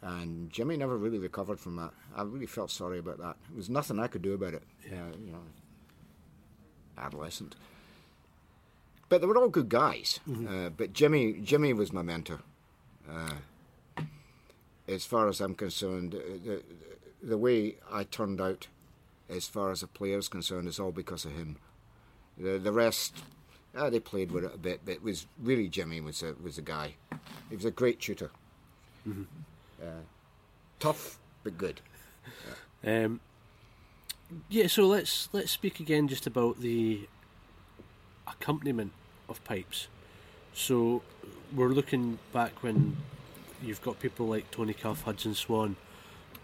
And 0.02 0.50
Jimmy 0.50 0.76
never 0.76 0.96
really 0.96 1.18
recovered 1.18 1.61
from 1.61 1.76
that. 1.76 1.92
I 2.14 2.22
really 2.22 2.46
felt 2.46 2.70
sorry 2.70 2.99
about 2.99 3.18
that. 3.18 3.37
There 3.49 3.56
was 3.56 3.70
nothing 3.70 3.99
I 4.00 4.08
could 4.08 4.22
do 4.22 4.34
about 4.34 4.54
it. 4.54 4.62
Yeah, 4.88 5.06
you 5.25 5.32
know, 5.32 5.42
adolescent. 6.99 7.54
But 9.12 9.21
they 9.21 9.26
were 9.26 9.37
all 9.37 9.50
good 9.50 9.69
guys. 9.69 10.21
Uh, 10.26 10.71
but 10.71 10.95
Jimmy, 10.95 11.35
Jimmy 11.35 11.75
was 11.75 11.92
my 11.92 12.00
mentor. 12.00 12.40
Uh, 13.07 13.35
as 14.88 15.04
far 15.04 15.28
as 15.28 15.38
I'm 15.38 15.54
concerned, 15.54 16.14
uh, 16.14 16.19
the, 16.42 16.62
the 17.23 17.37
way 17.37 17.76
I 17.92 18.04
turned 18.04 18.40
out, 18.40 18.69
as 19.28 19.47
far 19.47 19.71
as 19.71 19.83
a 19.83 19.87
player's 19.87 20.28
concerned, 20.28 20.66
is 20.66 20.81
all 20.81 20.92
because 20.92 21.26
of 21.26 21.33
him. 21.33 21.59
The, 22.38 22.57
the 22.57 22.73
rest, 22.73 23.23
uh, 23.76 23.90
they 23.90 24.00
played 24.00 24.33
with 24.33 24.47
it 24.47 24.54
a 24.54 24.57
bit, 24.57 24.81
but 24.87 24.92
it 24.92 25.02
was 25.02 25.26
really 25.38 25.69
Jimmy 25.69 26.00
was 26.00 26.23
a, 26.23 26.33
was 26.42 26.57
the 26.57 26.62
guy. 26.62 26.95
He 27.50 27.57
was 27.57 27.66
a 27.66 27.71
great 27.71 28.00
tutor. 28.00 28.31
Uh, 29.07 30.04
tough, 30.81 31.19
but 31.45 31.59
good. 31.59 31.83
Um, 32.85 33.21
yeah, 34.49 34.66
so 34.66 34.88
let's 34.88 35.28
let's 35.33 35.52
speak 35.52 35.78
again 35.78 36.09
just 36.09 36.26
about 36.26 36.61
the 36.61 37.07
accompaniment 38.26 38.90
of 39.29 39.43
pipes. 39.45 39.88
So 40.55 41.02
we're 41.55 41.69
looking 41.69 42.19
back 42.33 42.62
when 42.62 42.97
you've 43.62 43.83
got 43.83 44.00
people 44.00 44.26
like 44.26 44.50
Tony 44.50 44.75
Cuff, 44.75 45.02
Hudson 45.02 45.35
Swan 45.35 45.76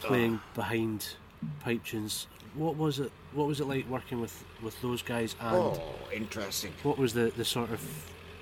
playing 0.00 0.40
behind 0.54 1.14
pipe 1.60 1.84
tunes. 1.84 2.26
What 2.54 2.76
was 2.76 2.98
it? 2.98 3.12
What 3.34 3.46
was 3.46 3.60
it 3.60 3.66
like 3.66 3.88
working 3.88 4.20
with, 4.20 4.44
with 4.62 4.80
those 4.80 5.02
guys? 5.02 5.36
And 5.40 5.56
Oh, 5.56 5.82
interesting. 6.12 6.72
what 6.82 6.96
was 6.98 7.12
the, 7.12 7.32
the 7.36 7.44
sort 7.44 7.70
of 7.70 7.80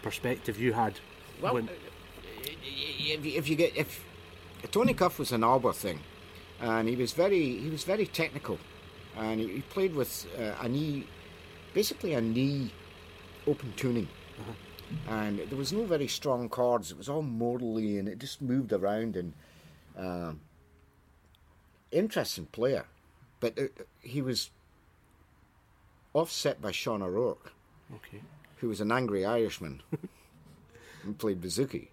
perspective 0.03 0.61
you 0.61 0.73
had? 0.73 1.01
Well, 1.43 1.55
when, 1.55 1.69
if, 2.43 3.25
you- 3.25 3.39
if 3.39 3.49
you 3.49 3.57
get 3.57 3.77
if 3.77 4.05
Tony 4.71 4.95
Cuff 4.95 5.19
was 5.19 5.33
an 5.33 5.43
Alba 5.45 5.73
thing, 5.73 6.01
and 6.61 6.89
he 6.89 6.97
was 6.97 7.13
very 7.13 7.59
he 7.59 7.69
was 7.69 7.85
very 7.85 8.07
technical, 8.07 8.59
and 9.17 9.41
he, 9.41 9.49
he 9.49 9.61
played 9.63 9.95
with 9.95 10.27
uh, 10.39 10.55
a 10.65 10.69
knee, 10.69 11.07
basically 11.75 12.15
a 12.15 12.21
knee 12.21 12.71
open 13.47 13.73
tuning, 13.77 14.09
and 15.09 15.39
there 15.39 15.59
was 15.59 15.73
no 15.73 15.85
very 15.85 16.09
strong 16.09 16.49
chords. 16.49 16.91
It 16.91 16.99
was 16.99 17.09
all 17.09 17.23
modally, 17.23 17.99
and 17.99 18.09
it 18.09 18.19
just 18.19 18.41
moved 18.41 18.73
around. 18.73 19.17
And 19.17 19.33
um, 19.97 20.41
interesting 21.91 22.47
player, 22.47 22.87
but 23.41 23.59
uh, 23.59 23.65
he 24.01 24.23
was 24.23 24.51
offset 26.15 26.61
by 26.63 26.73
Sean 26.73 27.03
O'Rourke 27.03 27.53
okay. 27.95 28.21
who 28.57 28.69
was 28.69 28.81
an 28.81 28.91
angry 28.91 29.25
Irishman 29.25 29.83
and 31.05 31.19
played 31.19 31.41
bouzouki. 31.41 31.89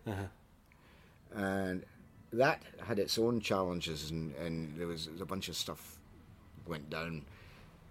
And 1.35 1.83
that 2.31 2.61
had 2.85 2.99
its 2.99 3.17
own 3.17 3.39
challenges, 3.41 4.11
and, 4.11 4.35
and 4.35 4.77
there 4.77 4.87
was 4.87 5.09
a 5.19 5.25
bunch 5.25 5.49
of 5.49 5.55
stuff 5.55 5.97
went 6.67 6.89
down 6.89 7.23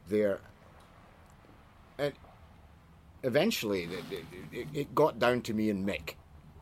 there. 0.09 0.39
And 1.99 2.13
eventually, 3.23 3.85
it, 3.85 4.25
it, 4.53 4.69
it 4.73 4.95
got 4.95 5.19
down 5.19 5.43
to 5.43 5.55
me 5.55 5.71
and 5.71 5.87
Mick. 5.87 6.15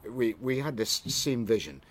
We, 0.09 0.35
we 0.41 0.59
had 0.59 0.77
this 0.77 1.03
same 1.07 1.45
vision. 1.45 1.83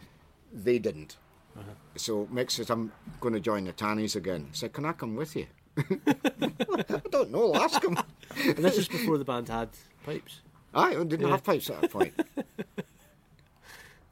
They 0.52 0.80
didn't. 0.80 1.18
Uh-huh. 1.58 1.72
So 1.96 2.28
Mick 2.32 2.52
says, 2.52 2.70
I'm 2.70 2.92
going 3.20 3.34
to 3.34 3.40
join 3.40 3.66
the 3.66 3.74
Tannies 3.74 4.16
again. 4.16 4.48
I 4.52 4.56
said, 4.56 4.74
Can 4.74 4.86
I 4.86 4.94
come 4.94 5.16
with 5.16 5.36
you? 5.36 5.48
I 5.78 7.02
don't 7.12 7.32
know, 7.32 7.54
I'll 7.54 7.64
ask 7.64 7.84
him. 7.84 7.98
And 8.46 8.58
this 8.58 8.78
is 8.78 8.88
before 8.88 9.18
the 9.18 9.26
band 9.26 9.50
had 9.50 9.70
pipes. 10.04 10.42
I 10.74 10.94
didn't 11.04 11.30
have 11.30 11.44
pipes 11.44 11.70
at 11.70 11.82
that 11.82 11.92
point. 11.92 12.14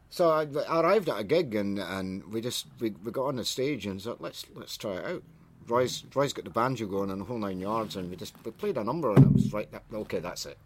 so 0.09 0.29
I, 0.29 0.47
I 0.67 0.81
arrived 0.81 1.09
at 1.09 1.19
a 1.19 1.23
gig 1.23 1.55
and, 1.55 1.77
and 1.77 2.23
we 2.31 2.41
just 2.41 2.67
we, 2.79 2.91
we 3.03 3.11
got 3.11 3.25
on 3.25 3.35
the 3.35 3.45
stage 3.45 3.85
and 3.85 4.01
said, 4.01 4.15
let's 4.19 4.45
let's 4.55 4.77
try 4.77 4.93
it 4.93 5.05
out. 5.05 5.23
Roy's 5.67 6.03
Roy's 6.15 6.33
got 6.33 6.45
the 6.45 6.51
banjo 6.51 6.85
going 6.87 7.11
and 7.11 7.21
the 7.21 7.25
whole 7.25 7.37
nine 7.37 7.59
yards 7.59 7.95
and 7.95 8.09
we 8.09 8.15
just 8.15 8.33
we 8.43 8.51
played 8.51 8.77
a 8.77 8.83
number 8.83 9.13
and 9.13 9.25
it 9.25 9.33
was 9.33 9.53
right. 9.53 9.71
that- 9.71 9.83
Okay, 9.93 10.19
that's 10.19 10.45
it. 10.45 10.57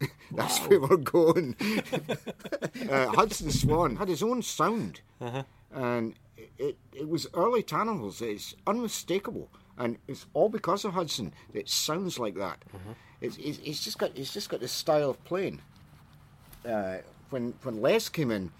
that's 0.32 0.58
where 0.66 0.80
we're 0.80 0.96
going. 0.98 1.56
uh, 2.90 3.08
Hudson 3.08 3.50
Swan 3.50 3.96
had 3.96 4.08
his 4.08 4.22
own 4.22 4.42
sound, 4.42 5.00
and 5.72 6.14
it, 6.58 6.76
it 6.92 7.08
was 7.08 7.26
early 7.32 7.62
Tannhills. 7.62 8.20
It's 8.20 8.54
unmistakable, 8.66 9.48
and 9.78 9.96
it's 10.06 10.26
all 10.34 10.50
because 10.50 10.84
of 10.84 10.92
Hudson. 10.92 11.32
It 11.54 11.70
sounds 11.70 12.18
like 12.18 12.34
that. 12.34 12.62
It's, 13.22 13.38
it's 13.38 13.58
it's 13.64 13.82
just 13.82 13.98
got 13.98 14.10
it's 14.16 14.32
just 14.32 14.50
got 14.50 14.60
this 14.60 14.72
style 14.72 15.10
of 15.10 15.24
playing. 15.24 15.60
Uh, 16.68 16.98
when 17.30 17.54
when 17.62 17.80
Les 17.80 18.08
came 18.10 18.30
in, 18.30 18.50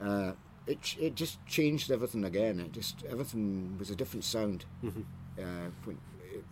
uh, 0.00 0.32
it 0.68 0.96
it 1.00 1.14
just 1.14 1.44
changed 1.46 1.90
everything 1.90 2.24
again. 2.24 2.60
It 2.60 2.72
just 2.72 3.04
everything 3.10 3.76
was 3.78 3.90
a 3.90 3.96
different 3.96 4.24
sound 4.24 4.64
uh, 4.84 5.70
when 5.84 5.98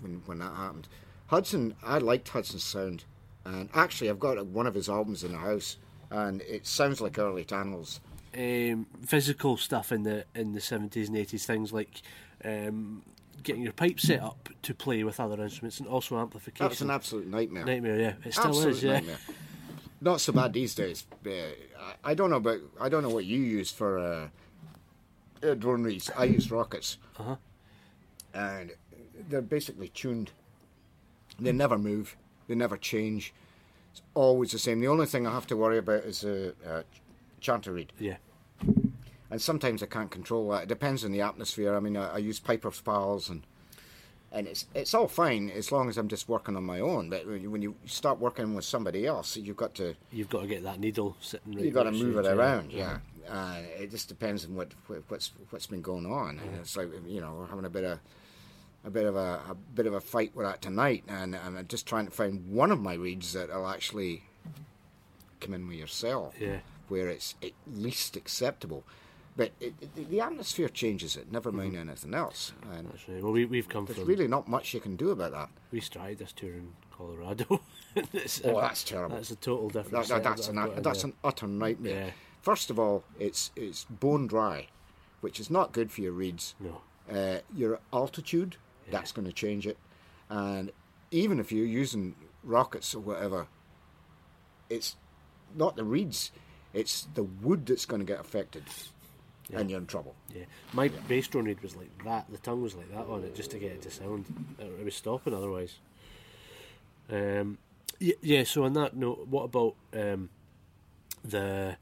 when 0.00 0.22
when 0.26 0.38
that 0.38 0.54
happened. 0.54 0.88
Hudson, 1.28 1.74
I 1.82 1.98
liked 1.98 2.28
Hudson's 2.28 2.64
sound, 2.64 3.04
and 3.44 3.68
actually 3.74 4.10
I've 4.10 4.18
got 4.20 4.44
one 4.46 4.66
of 4.66 4.74
his 4.74 4.88
albums 4.88 5.24
in 5.24 5.32
the 5.32 5.38
house, 5.38 5.76
and 6.10 6.40
it 6.42 6.66
sounds 6.66 7.00
like 7.00 7.18
early 7.18 7.44
Tannhills. 7.44 8.00
um, 8.36 8.86
physical 9.04 9.56
stuff 9.56 9.92
in 9.92 10.02
the 10.04 10.24
in 10.34 10.52
the 10.52 10.60
seventies 10.60 11.08
and 11.08 11.16
eighties. 11.16 11.44
Things 11.46 11.72
like 11.72 12.02
um, 12.44 13.02
getting 13.42 13.62
your 13.62 13.72
pipe 13.72 13.98
set 14.00 14.20
up 14.22 14.48
to 14.62 14.74
play 14.74 15.02
with 15.04 15.18
other 15.20 15.42
instruments 15.42 15.78
and 15.80 15.88
also 15.88 16.18
amplification. 16.18 16.64
That 16.64 16.70
was 16.70 16.80
an 16.82 16.90
absolute 16.90 17.26
nightmare. 17.26 17.64
nightmare. 17.64 17.98
Yeah, 18.00 18.12
it 18.24 18.32
still 18.32 18.46
Absolute 18.46 18.68
is. 18.70 18.82
Yeah, 18.82 18.92
nightmare. 18.94 19.18
Not 20.00 20.20
so 20.20 20.32
bad 20.32 20.52
these 20.52 20.74
days. 20.74 21.06
Uh, 21.26 21.30
I, 22.04 22.14
don't 22.14 22.30
know 22.30 22.36
about 22.36 22.60
I 22.80 22.88
don't 22.88 23.02
know 23.02 23.08
what 23.10 23.24
you 23.24 23.40
use 23.40 23.70
for 23.70 23.98
uh, 23.98 24.28
uh, 25.46 25.54
drone 25.54 25.82
reeds. 25.84 26.10
I 26.16 26.24
use 26.24 26.50
rockets, 26.50 26.98
Uh-huh. 27.18 27.36
and 28.34 28.72
they're 29.28 29.40
basically 29.40 29.88
tuned. 29.88 30.32
They 31.40 31.52
never 31.52 31.78
move. 31.78 32.16
They 32.48 32.54
never 32.54 32.76
change. 32.76 33.32
It's 33.92 34.02
always 34.14 34.52
the 34.52 34.58
same. 34.58 34.80
The 34.80 34.88
only 34.88 35.06
thing 35.06 35.26
I 35.26 35.32
have 35.32 35.46
to 35.48 35.56
worry 35.56 35.78
about 35.78 36.04
is 36.04 36.24
a 36.24 36.48
uh, 36.48 36.68
uh, 36.68 36.82
chanter 37.40 37.72
reed, 37.72 37.92
yeah. 37.98 38.16
and 39.30 39.40
sometimes 39.40 39.82
I 39.82 39.86
can't 39.86 40.10
control 40.10 40.50
that. 40.50 40.64
It 40.64 40.68
depends 40.68 41.04
on 41.04 41.12
the 41.12 41.22
atmosphere. 41.22 41.74
I 41.74 41.80
mean, 41.80 41.96
I, 41.96 42.14
I 42.14 42.18
use 42.18 42.38
Piper's 42.38 42.80
pals 42.80 43.30
and. 43.30 43.42
And 44.36 44.46
it's 44.46 44.66
it's 44.74 44.92
all 44.92 45.08
fine 45.08 45.48
as 45.50 45.72
long 45.72 45.88
as 45.88 45.96
I'm 45.96 46.08
just 46.08 46.28
working 46.28 46.56
on 46.56 46.64
my 46.64 46.80
own. 46.80 47.08
But 47.08 47.26
when 47.26 47.62
you, 47.62 47.74
start 47.86 48.18
working 48.20 48.54
with 48.54 48.66
somebody 48.66 49.06
else, 49.06 49.36
you've 49.36 49.56
got 49.56 49.74
to 49.76 49.94
You've 50.12 50.28
got 50.28 50.42
to 50.42 50.46
get 50.46 50.62
that 50.64 50.78
needle 50.78 51.16
sitting. 51.20 51.54
Right 51.54 51.64
you 51.64 51.70
got 51.70 51.84
to 51.84 51.92
move 51.92 52.18
it 52.18 52.26
around, 52.26 52.70
yeah. 52.70 52.98
Uh, 53.28 53.56
it 53.80 53.90
just 53.90 54.08
depends 54.08 54.44
on 54.44 54.54
what 54.54 54.68
what- 54.88 55.02
what's 55.08 55.32
what's 55.50 55.66
been 55.66 55.80
going 55.82 56.04
on. 56.06 56.38
And 56.38 56.54
It's 56.60 56.76
like 56.76 56.90
you 57.06 57.20
know 57.22 57.34
we're 57.38 57.46
having 57.46 57.64
a 57.64 57.70
bit 57.70 57.84
of 57.84 57.98
a 58.84 58.90
bit 58.90 59.06
of 59.06 59.16
a, 59.16 59.40
a 59.50 59.54
bit 59.74 59.86
of 59.86 59.94
a 59.94 60.00
fight 60.00 60.30
with 60.36 60.46
that 60.46 60.60
tonight, 60.62 61.02
and, 61.08 61.34
and 61.34 61.58
I'm 61.58 61.66
just 61.66 61.86
trying 61.86 62.04
to 62.04 62.12
find 62.12 62.52
one 62.52 62.70
of 62.70 62.78
my 62.80 62.94
reads 62.94 63.32
that'll 63.32 63.66
actually 63.66 64.22
come 65.40 65.54
in 65.54 65.66
with 65.66 65.78
yourself. 65.78 66.34
Yeah. 66.38 66.58
where 66.88 67.08
it's 67.08 67.34
at 67.42 67.50
least 67.66 68.16
acceptable. 68.16 68.84
But 69.36 69.52
it, 69.60 69.74
it, 69.80 70.08
the 70.10 70.20
atmosphere 70.20 70.68
changes 70.68 71.14
it. 71.16 71.30
Never 71.30 71.52
mind 71.52 71.76
anything 71.76 72.14
else, 72.14 72.52
and 72.72 72.88
That's 72.88 73.06
right. 73.08 73.22
Well, 73.22 73.32
we 73.32 73.44
we've 73.44 73.68
come 73.68 73.84
there's 73.84 73.98
really 74.00 74.26
not 74.28 74.48
much 74.48 74.72
you 74.72 74.80
can 74.80 74.96
do 74.96 75.10
about 75.10 75.32
that. 75.32 75.50
we 75.70 75.80
started 75.80 76.18
this 76.18 76.32
tour 76.32 76.52
in 76.52 76.72
Colorado. 76.90 77.60
It's- 78.12 78.40
Oh, 78.44 78.60
that's 78.60 78.84
terrible. 78.84 79.16
That's 79.16 79.30
a 79.30 79.36
total 79.36 79.68
different. 79.68 79.90
That, 79.92 80.08
that, 80.08 80.22
that's 80.22 80.46
that 80.46 80.52
an 80.52 80.58
I've 80.58 80.68
got 80.68 80.76
in 80.78 80.82
that's 80.82 81.04
an 81.04 81.12
utter 81.24 81.46
nightmare. 81.46 82.06
Yeah. 82.06 82.10
First 82.42 82.70
of 82.70 82.78
all, 82.78 83.04
it's 83.18 83.50
it's 83.56 83.84
bone 83.84 84.26
dry, 84.26 84.68
which 85.20 85.38
is 85.40 85.50
not 85.50 85.72
good 85.72 85.90
for 85.92 86.00
your 86.02 86.12
reeds. 86.12 86.54
No. 86.60 86.80
Uh, 87.10 87.38
your 87.54 87.78
altitude, 87.92 88.56
that's 88.90 89.12
going 89.12 89.26
to 89.26 89.32
change 89.32 89.66
it, 89.66 89.78
and 90.30 90.72
even 91.10 91.38
if 91.40 91.52
you're 91.52 91.64
using 91.64 92.14
rockets 92.42 92.94
or 92.94 93.00
whatever, 93.00 93.46
it's 94.68 94.96
not 95.54 95.76
the 95.76 95.84
reeds, 95.84 96.32
it's 96.74 97.06
the 97.14 97.22
wood 97.22 97.64
that's 97.66 97.86
going 97.86 98.00
to 98.00 98.04
get 98.06 98.18
affected, 98.20 98.64
and 99.52 99.70
you're 99.70 99.78
in 99.78 99.86
trouble. 99.86 100.14
Yeah, 100.34 100.44
my 100.72 100.88
bass 101.08 101.28
drone 101.28 101.44
reed 101.44 101.62
was 101.62 101.76
like 101.76 101.90
that. 102.04 102.26
The 102.30 102.38
tongue 102.38 102.62
was 102.62 102.74
like 102.74 102.90
that 102.90 103.06
on 103.06 103.24
it 103.24 103.34
just 103.34 103.50
to 103.52 103.58
get 103.58 103.72
it 103.72 103.82
to 103.82 103.90
sound. 103.90 104.26
It 104.58 104.64
it 104.80 104.84
was 104.84 104.94
stopping 104.94 105.34
otherwise. 105.34 105.76
Um, 107.10 107.58
yeah, 107.98 108.14
yeah. 108.22 108.44
So 108.44 108.64
on 108.64 108.72
that 108.74 108.96
note, 108.96 109.28
what 109.28 109.44
about 109.44 109.74
um, 109.94 110.28
the 111.24 111.76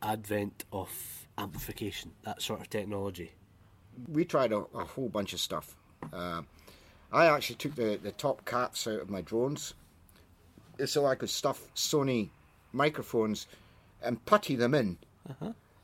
advent 0.00 0.64
of 0.72 1.26
amplification, 1.36 2.12
that 2.24 2.40
sort 2.42 2.60
of 2.60 2.70
technology? 2.70 3.32
we 4.08 4.24
tried 4.24 4.52
a, 4.52 4.64
a 4.74 4.84
whole 4.84 5.08
bunch 5.08 5.32
of 5.32 5.40
stuff. 5.40 5.76
Uh, 6.12 6.42
I 7.12 7.26
actually 7.26 7.56
took 7.56 7.74
the, 7.74 7.98
the 8.02 8.12
top 8.12 8.44
caps 8.44 8.86
out 8.86 9.00
of 9.00 9.10
my 9.10 9.20
drones 9.20 9.74
so 10.86 11.06
I 11.06 11.14
could 11.14 11.30
stuff 11.30 11.68
Sony 11.74 12.30
microphones 12.72 13.46
and 14.02 14.24
putty 14.24 14.56
them 14.56 14.74
in 14.74 14.98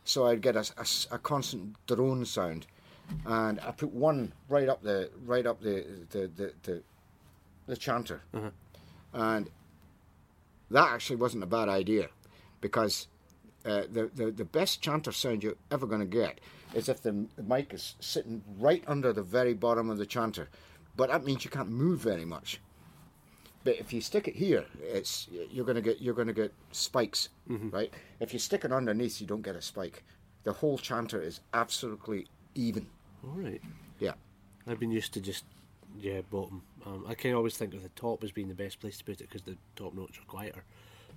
so 0.08 0.26
I'd 0.26 0.40
get 0.40 0.56
a 0.56 0.64
a 1.10 1.18
constant 1.18 1.76
drone 1.86 2.24
sound. 2.24 2.66
And 3.26 3.60
I 3.60 3.70
put 3.72 3.92
one 3.92 4.32
right 4.48 4.68
up 4.68 4.82
the 4.82 5.10
right 5.24 5.46
up 5.46 5.60
the 5.60 5.84
the 6.10 6.30
the, 6.36 6.52
the, 6.62 6.82
the 7.66 7.76
chanter, 7.76 8.22
and 9.12 9.50
that 10.70 10.92
actually 10.92 11.16
wasn't 11.16 11.42
a 11.42 11.46
bad 11.46 11.68
idea 11.68 12.08
because 12.60 13.08
uh, 13.64 13.82
the, 13.92 14.10
the 14.14 14.30
the 14.30 14.44
best 14.44 14.80
chanter 14.80 15.12
sound 15.12 15.42
you're 15.42 15.56
ever 15.70 15.86
going 15.86 16.00
to 16.00 16.06
get 16.06 16.40
is 16.74 16.88
if 16.88 17.02
the 17.02 17.26
mic 17.42 17.72
is 17.72 17.94
sitting 18.00 18.42
right 18.58 18.84
under 18.86 19.12
the 19.12 19.22
very 19.22 19.54
bottom 19.54 19.90
of 19.90 19.98
the 19.98 20.06
chanter, 20.06 20.48
but 20.96 21.08
that 21.10 21.24
means 21.24 21.44
you 21.44 21.50
can't 21.50 21.70
move 21.70 22.00
very 22.00 22.24
much. 22.24 22.60
But 23.68 23.78
if 23.78 23.92
you 23.92 24.00
stick 24.00 24.28
it 24.28 24.34
here, 24.34 24.64
it's 24.80 25.28
you're 25.50 25.66
going 25.66 25.76
to 25.76 25.82
get 25.82 26.00
you're 26.00 26.14
to 26.24 26.32
get 26.32 26.54
spikes, 26.72 27.28
right? 27.48 27.92
If 28.18 28.32
you 28.32 28.38
stick 28.38 28.64
it 28.64 28.72
underneath, 28.72 29.20
you 29.20 29.26
don't 29.26 29.42
get 29.42 29.56
a 29.56 29.60
spike. 29.60 30.04
The 30.44 30.54
whole 30.54 30.78
chanter 30.78 31.20
is 31.20 31.40
absolutely 31.52 32.28
even. 32.54 32.86
All 33.22 33.34
right. 33.34 33.60
Yeah. 33.98 34.12
I've 34.66 34.80
been 34.80 34.90
used 34.90 35.12
to 35.12 35.20
just 35.20 35.44
yeah 36.00 36.22
bottom. 36.30 36.62
Um, 36.86 37.04
I 37.06 37.12
kind 37.12 37.34
of 37.34 37.40
always 37.40 37.58
think 37.58 37.74
of 37.74 37.82
the 37.82 37.90
top 37.90 38.24
as 38.24 38.32
being 38.32 38.48
the 38.48 38.54
best 38.54 38.80
place 38.80 38.96
to 38.96 39.04
put 39.04 39.20
it 39.20 39.28
because 39.28 39.42
the 39.42 39.58
top 39.76 39.92
notes 39.92 40.16
are 40.16 40.24
quieter, 40.26 40.64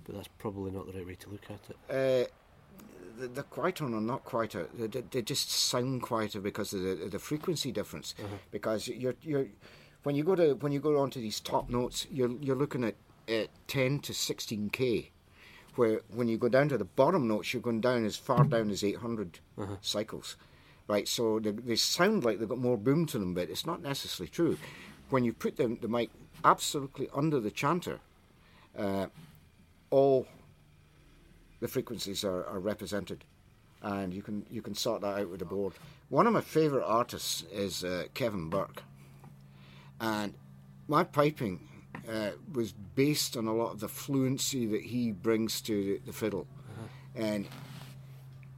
but 0.04 0.14
that's 0.14 0.28
probably 0.36 0.72
not 0.72 0.84
the 0.86 0.92
right 0.92 1.06
way 1.06 1.14
to 1.14 1.30
look 1.30 1.44
at 1.48 1.60
it. 1.70 1.76
Uh, 1.88 2.28
the, 3.18 3.28
the 3.28 3.42
quieter 3.44 3.84
or 3.86 3.88
not 3.88 4.24
quieter, 4.26 4.68
they, 4.78 4.88
they- 4.88 5.04
they 5.10 5.22
just 5.22 5.48
sound 5.50 6.02
quieter 6.02 6.42
because 6.42 6.74
of 6.74 6.82
the, 6.82 7.08
the 7.10 7.18
frequency 7.18 7.72
difference. 7.72 8.14
Because 8.50 8.88
you're 8.88 9.14
you're 9.22 9.46
when 10.02 10.14
you 10.14 10.24
go 10.24 10.34
to 10.34 10.54
when 10.54 10.72
you 10.72 10.80
go 10.80 10.98
onto 10.98 11.20
these 11.20 11.40
top 11.40 11.70
notes, 11.70 12.06
you're 12.10 12.32
you're 12.40 12.56
looking 12.56 12.84
at 12.84 12.94
uh, 13.28 13.46
ten 13.66 13.98
to 14.00 14.12
sixteen 14.12 14.70
k, 14.70 15.10
where 15.76 16.00
when 16.08 16.28
you 16.28 16.38
go 16.38 16.48
down 16.48 16.68
to 16.68 16.78
the 16.78 16.84
bottom 16.84 17.28
notes, 17.28 17.52
you're 17.52 17.62
going 17.62 17.80
down 17.80 18.04
as 18.04 18.16
far 18.16 18.44
down 18.44 18.70
as 18.70 18.84
eight 18.84 18.96
cycles. 19.80 20.36
Right, 20.88 21.06
so 21.06 21.38
they, 21.38 21.52
they 21.52 21.76
sound 21.76 22.24
like 22.24 22.38
they've 22.38 22.48
got 22.48 22.58
more 22.58 22.76
boom 22.76 23.06
to 23.06 23.18
them, 23.18 23.34
but 23.34 23.48
it's 23.48 23.64
not 23.64 23.80
necessarily 23.80 24.28
true. 24.28 24.58
When 25.10 25.24
you 25.24 25.32
put 25.32 25.56
the, 25.56 25.78
the 25.80 25.88
mic 25.88 26.10
absolutely 26.44 27.08
under 27.14 27.38
the 27.38 27.52
chanter, 27.52 28.00
uh, 28.76 29.06
all 29.90 30.26
the 31.60 31.68
frequencies 31.68 32.24
are, 32.24 32.44
are 32.46 32.58
represented, 32.58 33.24
and 33.80 34.12
you 34.12 34.22
can 34.22 34.44
you 34.50 34.60
can 34.60 34.74
sort 34.74 35.02
that 35.02 35.20
out 35.20 35.30
with 35.30 35.38
the 35.38 35.44
board. 35.44 35.74
One 36.08 36.26
of 36.26 36.32
my 36.32 36.40
favourite 36.40 36.84
artists 36.84 37.44
is 37.52 37.84
uh, 37.84 38.04
Kevin 38.12 38.50
Burke, 38.50 38.82
and 40.02 40.34
my 40.88 41.04
piping 41.04 41.68
uh, 42.06 42.30
was 42.52 42.72
based 42.72 43.36
on 43.36 43.46
a 43.46 43.54
lot 43.54 43.72
of 43.72 43.80
the 43.80 43.88
fluency 43.88 44.66
that 44.66 44.82
he 44.82 45.12
brings 45.12 45.62
to 45.62 45.84
the, 45.84 46.06
the 46.06 46.12
fiddle, 46.12 46.46
uh-huh. 46.68 46.86
and 47.24 47.48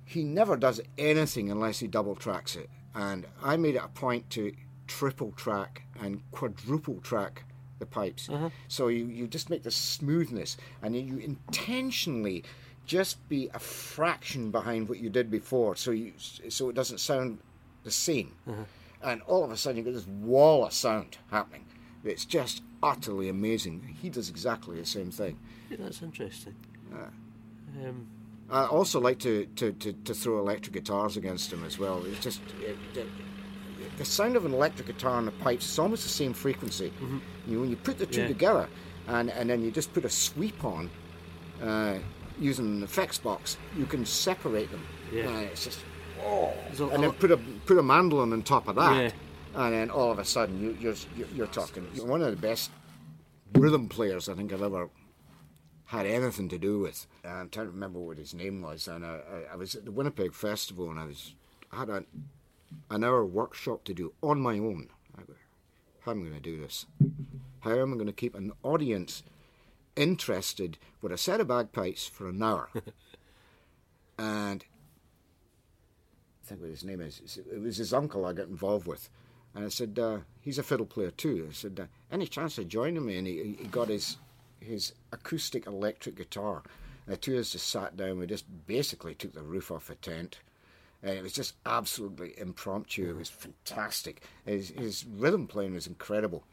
he 0.05 0.25
never 0.25 0.57
does 0.57 0.81
anything 0.99 1.51
unless 1.51 1.79
he 1.79 1.87
double 1.87 2.17
tracks 2.17 2.57
it. 2.57 2.71
And 2.95 3.27
I 3.43 3.57
made 3.57 3.75
it 3.75 3.83
a 3.85 3.89
point 3.89 4.31
to 4.31 4.53
triple 4.87 5.33
track 5.33 5.83
and 6.01 6.23
quadruple 6.31 7.01
track 7.01 7.45
the 7.79 7.87
pipes. 7.87 8.29
Uh-huh. 8.29 8.51
So 8.69 8.89
you, 8.89 9.07
you 9.07 9.27
just 9.27 9.51
make 9.51 9.63
the 9.63 9.71
smoothness 9.71 10.57
and 10.83 10.97
you 10.97 11.19
intentionally 11.19 12.45
just 12.87 13.29
be 13.29 13.51
a 13.55 13.59
fraction 13.59 14.51
behind 14.51 14.89
what 14.89 14.99
you 14.99 15.09
did 15.09 15.31
before 15.31 15.75
so 15.75 15.91
you 15.91 16.13
so 16.19 16.69
it 16.69 16.75
doesn't 16.75 16.99
sound 16.99 17.39
the 17.83 17.91
same. 17.91 18.35
Uh-huh. 18.49 18.65
And 19.05 19.21
all 19.23 19.45
of 19.45 19.51
a 19.51 19.57
sudden 19.57 19.77
you 19.79 19.83
get 19.85 19.95
this 19.95 20.07
wall 20.07 20.65
of 20.65 20.73
sound 20.73 21.19
happening. 21.31 21.67
It's 22.05 22.25
just 22.25 22.63
utterly 22.83 23.29
amazing. 23.29 23.97
He 24.01 24.09
does 24.11 24.29
exactly 24.29 24.79
the 24.79 24.87
same 24.87 25.11
thing. 25.11 25.39
Yeah, 25.71 25.77
that's 25.81 26.03
interesting. 26.03 26.55
Um, 26.93 28.07
I 28.51 28.65
also 28.67 29.01
like 29.01 29.19
to, 29.21 29.47
to, 29.57 29.73
to, 29.73 29.93
to 29.93 30.15
throw 30.15 30.39
electric 30.39 30.75
guitars 30.75 31.17
against 31.17 31.53
him 31.53 31.65
as 31.65 31.79
well. 31.79 32.05
It's 32.05 32.21
just 32.21 32.41
it, 32.61 32.77
it, 32.97 33.07
the 33.97 34.05
sound 34.05 34.37
of 34.37 34.45
an 34.45 34.53
electric 34.55 34.87
guitar 34.87 35.19
and 35.19 35.27
the 35.27 35.33
pipes 35.33 35.71
is 35.71 35.79
almost 35.79 36.03
the 36.03 36.09
same 36.09 36.33
frequency. 36.33 36.93
You, 37.47 37.61
when 37.61 37.71
you 37.71 37.77
put 37.77 37.99
the 37.99 38.07
two 38.07 38.23
Yeah. 38.23 38.29
together, 38.29 38.69
and, 39.09 39.31
and 39.31 39.49
then 39.51 39.63
you 39.63 39.71
just 39.71 39.93
put 39.93 40.05
a 40.05 40.11
sweep 40.11 40.65
on 40.65 40.91
uh, 41.63 41.99
using 42.39 42.67
an 42.67 42.83
effects 42.83 43.19
box, 43.19 43.57
you 43.77 43.87
can 43.87 44.05
separate 44.07 44.71
them. 44.71 44.87
Yeah. 45.13 45.27
Uh, 45.29 45.39
it's 45.41 45.65
just 45.65 45.81
oh, 46.25 46.53
and 46.93 47.03
then 47.03 47.13
put 47.13 47.31
a 47.31 47.37
put 47.37 47.79
a 47.79 47.83
mandolin 47.83 48.33
on 48.33 48.43
top 48.43 48.69
of 48.69 48.77
that, 48.77 48.97
Yeah. 48.97 49.11
and 49.67 49.75
then 49.75 49.91
all 49.91 50.11
of 50.11 50.19
a 50.19 50.25
sudden 50.25 50.61
you, 50.61 50.77
you're, 50.81 50.95
you're 51.17 51.29
you're 51.35 51.47
talking. 51.47 51.87
You're 51.95 52.07
one 52.07 52.23
of 52.23 52.31
the 52.31 52.37
best 52.37 52.71
rhythm 53.55 53.89
players 53.89 54.29
I 54.29 54.35
think 54.35 54.53
I've 54.53 54.63
ever 54.63 54.89
had 55.87 56.07
anything 56.07 56.49
to 56.49 56.59
do 56.59 56.81
with. 56.81 57.07
I'm 57.25 57.49
trying 57.51 57.67
to 57.67 57.73
remember 57.73 57.99
what 58.01 58.19
his 58.19 58.35
name 58.35 58.63
was, 58.63 58.89
and 58.89 59.05
I, 59.05 59.21
I, 59.51 59.53
I 59.53 59.57
was 59.57 59.75
at 59.75 59.85
the 59.85 59.93
Winnipeg 59.93 60.33
Festival, 60.35 60.91
and 60.91 60.99
I 60.99 61.05
was 61.07 61.35
I 61.73 61.79
had 61.79 61.89
a, 61.91 62.05
an 62.91 63.05
hour 63.05 63.25
workshop 63.25 63.85
to 63.85 63.95
do 63.95 64.13
on 64.23 64.41
my 64.41 64.55
own. 64.59 64.89
I 65.17 65.23
go, 65.23 65.35
How 66.05 66.13
am 66.13 66.21
I 66.23 66.31
going 66.31 66.35
to 66.35 66.41
do 66.41 66.61
this? 66.61 66.87
How 67.61 67.79
am 67.79 67.93
I 67.93 67.95
going 67.95 68.07
to 68.07 68.13
keep 68.13 68.35
an 68.35 68.53
audience 68.63 69.23
interested 69.97 70.77
with 71.01 71.13
a 71.13 71.19
set 71.19 71.41
of 71.41 71.49
bagpipes 71.49 72.07
for 72.07 72.29
an 72.29 72.43
hour? 72.43 72.69
and 74.19 74.65
think 76.45 76.61
what 76.61 76.71
his 76.71 76.85
name 76.85 77.01
is. 77.01 77.39
It 77.51 77.61
was 77.61 77.77
his 77.77 77.93
uncle 77.93 78.27
I 78.27 78.33
got 78.33 78.49
involved 78.49 78.87
with. 78.87 79.09
And 79.55 79.65
I 79.65 79.69
said, 79.69 79.99
uh, 79.99 80.19
he's 80.41 80.59
a 80.59 80.63
fiddle 80.63 80.87
player 80.87 81.11
too. 81.11 81.47
I 81.49 81.53
said, 81.53 81.79
uh, 81.81 81.87
any 82.11 82.27
chance 82.27 82.59
of 82.59 82.69
joining 82.69 83.07
me? 83.07 83.19
And 83.19 83.27
he, 83.27 83.57
he 83.59 83.67
got 83.67 83.89
his 83.89 84.17
his 84.61 84.93
acoustic 85.13 85.67
electric 85.67 86.17
guitar. 86.17 86.63
And 87.07 87.13
the 87.13 87.17
two 87.17 87.35
of 87.35 87.41
us 87.41 87.51
just 87.51 87.69
sat 87.69 87.97
down. 87.97 88.19
We 88.19 88.27
just 88.27 88.47
basically 88.67 89.15
took 89.15 89.35
the 89.35 89.43
roof 89.43 89.71
off 89.71 89.91
a 89.91 89.95
tent. 89.97 90.39
And 91.03 91.19
it 91.19 91.23
was 91.23 91.35
just 91.35 91.55
absolutely 91.67 92.33
impromptu. 92.39 93.11
It 93.11 93.17
was 93.17 93.29
fantastic. 93.29 94.23
His, 94.47 94.71
his 94.71 95.05
rhythm 95.05 95.47
playing 95.47 95.75
was 95.75 95.87
incredible. 95.87 96.45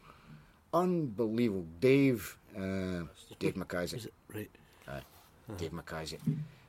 Unbelievable. 0.74 1.66
Dave, 1.80 2.36
uh, 2.54 3.04
Dave 3.38 3.54
McIsaac. 3.54 3.94
is 3.94 4.06
it 4.06 4.14
right? 4.34 4.50
Uh, 4.86 5.00
Dave 5.56 5.72
McIsaac. 5.72 6.18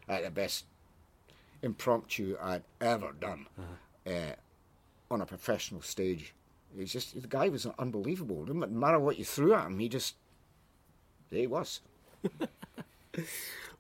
Uh, 0.08 0.22
the 0.22 0.32
best 0.32 0.66
impromptu 1.64 2.38
I'd 2.40 2.64
ever 2.80 3.12
done 3.20 3.48
uh, 4.06 4.34
on 5.10 5.22
a 5.22 5.26
professional 5.26 5.82
stage. 5.82 6.34
He's 6.78 6.92
just 6.94 7.20
the 7.20 7.28
guy 7.28 7.50
was 7.50 7.66
unbelievable. 7.80 8.44
It 8.44 8.48
didn't 8.48 8.72
matter 8.72 9.00
what 9.00 9.18
you 9.18 9.26
threw 9.26 9.54
at 9.56 9.66
him, 9.68 9.80
he 9.80 9.90
just 9.90 10.16
there 11.32 11.40
he 11.42 11.48
was. 11.48 11.82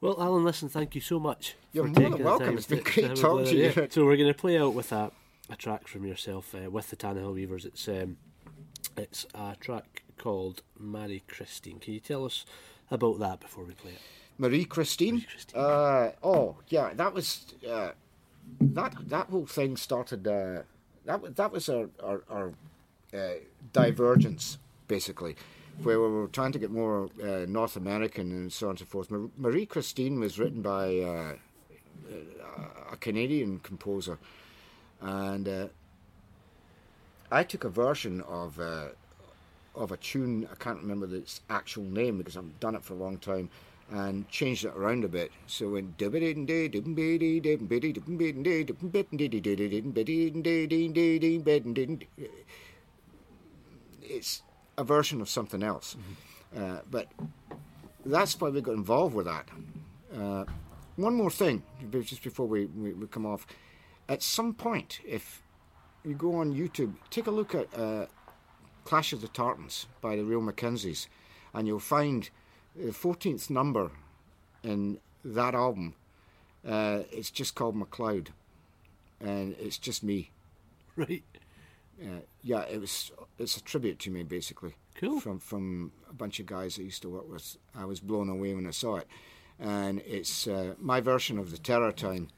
Well, 0.01 0.21
Alan, 0.21 0.43
listen, 0.43 0.67
thank 0.67 0.95
you 0.95 1.01
so 1.01 1.17
much. 1.17 1.55
You're 1.71 1.85
more 1.85 2.09
than 2.09 2.21
welcome. 2.25 2.57
It's 2.57 2.67
been 2.67 2.83
to- 2.83 2.83
great 2.83 3.15
to 3.15 3.21
talking 3.21 3.45
to 3.45 3.55
you. 3.55 3.71
Yeah. 3.73 3.87
So 3.89 4.05
we're 4.05 4.17
going 4.17 4.27
to 4.33 4.37
play 4.37 4.59
out 4.59 4.73
with 4.73 4.91
a, 4.91 5.11
a 5.49 5.55
track 5.55 5.87
from 5.87 6.05
yourself 6.05 6.53
uh, 6.53 6.69
with 6.69 6.89
the 6.89 6.97
Tannahill 6.97 7.33
Weavers. 7.33 7.63
It's 7.63 7.87
um, 7.87 8.17
it's 8.97 9.25
a 9.33 9.55
track 9.61 10.03
called 10.17 10.61
Mary 10.77 11.23
Christine. 11.29 11.79
Can 11.79 11.93
you 11.93 12.01
tell 12.01 12.25
us 12.25 12.45
about 12.91 13.17
that 13.19 13.39
before 13.39 13.63
we 13.63 13.75
play 13.75 13.91
it? 13.91 14.01
Marie 14.37 14.65
Christine. 14.65 15.21
Christine. 15.21 15.59
Uh, 15.59 16.11
oh 16.23 16.57
yeah, 16.67 16.93
that 16.93 17.13
was 17.13 17.45
uh, 17.69 17.91
that 18.59 18.93
that 19.09 19.27
whole 19.29 19.45
thing 19.45 19.77
started. 19.77 20.27
Uh, 20.27 20.63
that 21.05 21.35
that 21.35 21.51
was 21.51 21.69
our 21.69 21.89
our, 22.03 22.23
our 22.29 22.53
uh, 23.13 23.33
divergence 23.71 24.57
basically, 24.87 25.35
where 25.81 25.99
we 25.99 26.07
were 26.07 26.27
trying 26.27 26.51
to 26.51 26.59
get 26.59 26.71
more 26.71 27.09
uh, 27.23 27.45
North 27.47 27.75
American 27.75 28.31
and 28.31 28.51
so 28.53 28.67
on 28.67 28.71
and 28.71 28.79
so 28.79 28.85
forth. 28.85 29.09
Mar- 29.11 29.29
Marie 29.37 29.65
Christine 29.65 30.19
was 30.19 30.37
written 30.37 30.61
by 30.61 30.99
uh, 30.99 31.33
a 32.91 32.97
Canadian 32.97 33.59
composer, 33.59 34.17
and 35.01 35.47
uh, 35.47 35.67
I 37.31 37.43
took 37.43 37.63
a 37.63 37.69
version 37.69 38.21
of 38.21 38.59
uh, 38.59 38.89
of 39.75 39.91
a 39.91 39.97
tune. 39.97 40.47
I 40.51 40.55
can't 40.55 40.79
remember 40.81 41.13
its 41.15 41.41
actual 41.49 41.83
name 41.83 42.17
because 42.17 42.37
I've 42.37 42.59
done 42.59 42.75
it 42.75 42.83
for 42.83 42.93
a 42.93 42.97
long 42.97 43.17
time, 43.17 43.49
and 43.91 44.27
changed 44.29 44.65
it 44.65 44.73
around 44.75 45.03
a 45.03 45.07
bit. 45.07 45.31
So 45.47 45.69
when 45.69 45.93
it's 54.01 54.41
a 54.77 54.83
version 54.83 55.21
of 55.21 55.29
something 55.29 55.63
else. 55.63 55.95
Uh, 56.55 56.79
but 56.89 57.07
that's 58.05 58.39
why 58.39 58.49
we 58.49 58.61
got 58.61 58.75
involved 58.75 59.15
with 59.15 59.25
that. 59.25 59.47
Uh, 60.15 60.45
one 60.95 61.15
more 61.15 61.31
thing, 61.31 61.63
just 61.91 62.23
before 62.23 62.47
we, 62.47 62.65
we, 62.65 62.93
we 62.93 63.07
come 63.07 63.25
off. 63.25 63.47
At 64.07 64.21
some 64.21 64.53
point, 64.53 64.99
if 65.05 65.41
you 66.03 66.13
go 66.13 66.35
on 66.35 66.53
YouTube, 66.53 66.93
take 67.09 67.27
a 67.27 67.31
look 67.31 67.55
at 67.55 67.67
uh, 67.77 68.05
Clash 68.83 69.13
of 69.13 69.21
the 69.21 69.27
Tartans 69.27 69.87
by 70.01 70.15
the 70.15 70.23
Real 70.23 70.41
McKenzies, 70.41 71.07
and 71.53 71.67
you'll 71.67 71.79
find 71.79 72.29
the 72.75 72.91
14th 72.91 73.49
number 73.49 73.91
in 74.63 74.99
that 75.23 75.55
album. 75.55 75.95
Uh, 76.67 77.01
it's 77.11 77.29
just 77.29 77.55
called 77.55 77.75
McLeod, 77.75 78.27
and 79.19 79.55
it's 79.59 79.77
just 79.77 80.03
me. 80.03 80.29
Right. 80.95 81.23
Uh, 81.99 82.19
yeah, 82.43 82.61
it 82.61 82.79
was. 82.79 83.11
It's 83.39 83.57
a 83.57 83.63
tribute 83.63 83.97
to 83.99 84.11
me, 84.11 84.21
basically. 84.21 84.75
Cool. 84.93 85.19
From 85.19 85.39
from 85.39 85.91
a 86.07 86.13
bunch 86.13 86.39
of 86.39 86.45
guys 86.45 86.77
I 86.77 86.83
used 86.83 87.01
to 87.01 87.09
work 87.09 87.27
with. 87.27 87.57
I 87.75 87.85
was 87.85 87.99
blown 87.99 88.29
away 88.29 88.53
when 88.53 88.67
I 88.67 88.71
saw 88.71 88.97
it, 88.97 89.07
and 89.59 90.03
it's 90.05 90.47
uh, 90.47 90.75
my 90.79 91.01
version 91.01 91.39
of 91.39 91.49
the 91.49 91.57
Terror 91.57 91.91
Time. 91.91 92.29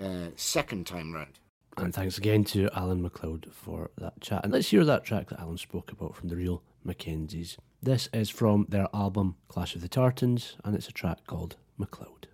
Uh, 0.00 0.28
second 0.36 0.86
time 0.86 1.12
round. 1.12 1.38
And 1.76 1.94
thanks 1.94 2.18
again 2.18 2.44
to 2.44 2.68
Alan 2.74 3.08
McLeod 3.08 3.52
for 3.52 3.90
that 3.98 4.20
chat. 4.20 4.42
And 4.44 4.52
let's 4.52 4.68
hear 4.68 4.84
that 4.84 5.04
track 5.04 5.28
that 5.28 5.40
Alan 5.40 5.58
spoke 5.58 5.92
about 5.92 6.16
from 6.16 6.28
the 6.28 6.36
real 6.36 6.62
McKenzies. 6.86 7.56
This 7.84 8.08
is 8.14 8.30
from 8.30 8.64
their 8.70 8.88
album 8.94 9.36
Clash 9.46 9.74
of 9.74 9.82
the 9.82 9.88
Tartans, 9.88 10.56
and 10.64 10.74
it's 10.74 10.88
a 10.88 10.92
track 10.92 11.26
called 11.26 11.56
McLeod. 11.78 12.28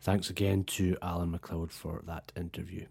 Thanks 0.00 0.30
again 0.30 0.62
to 0.64 0.96
Alan 1.02 1.36
McLeod 1.36 1.72
for 1.72 2.02
that 2.06 2.30
interview. 2.36 2.86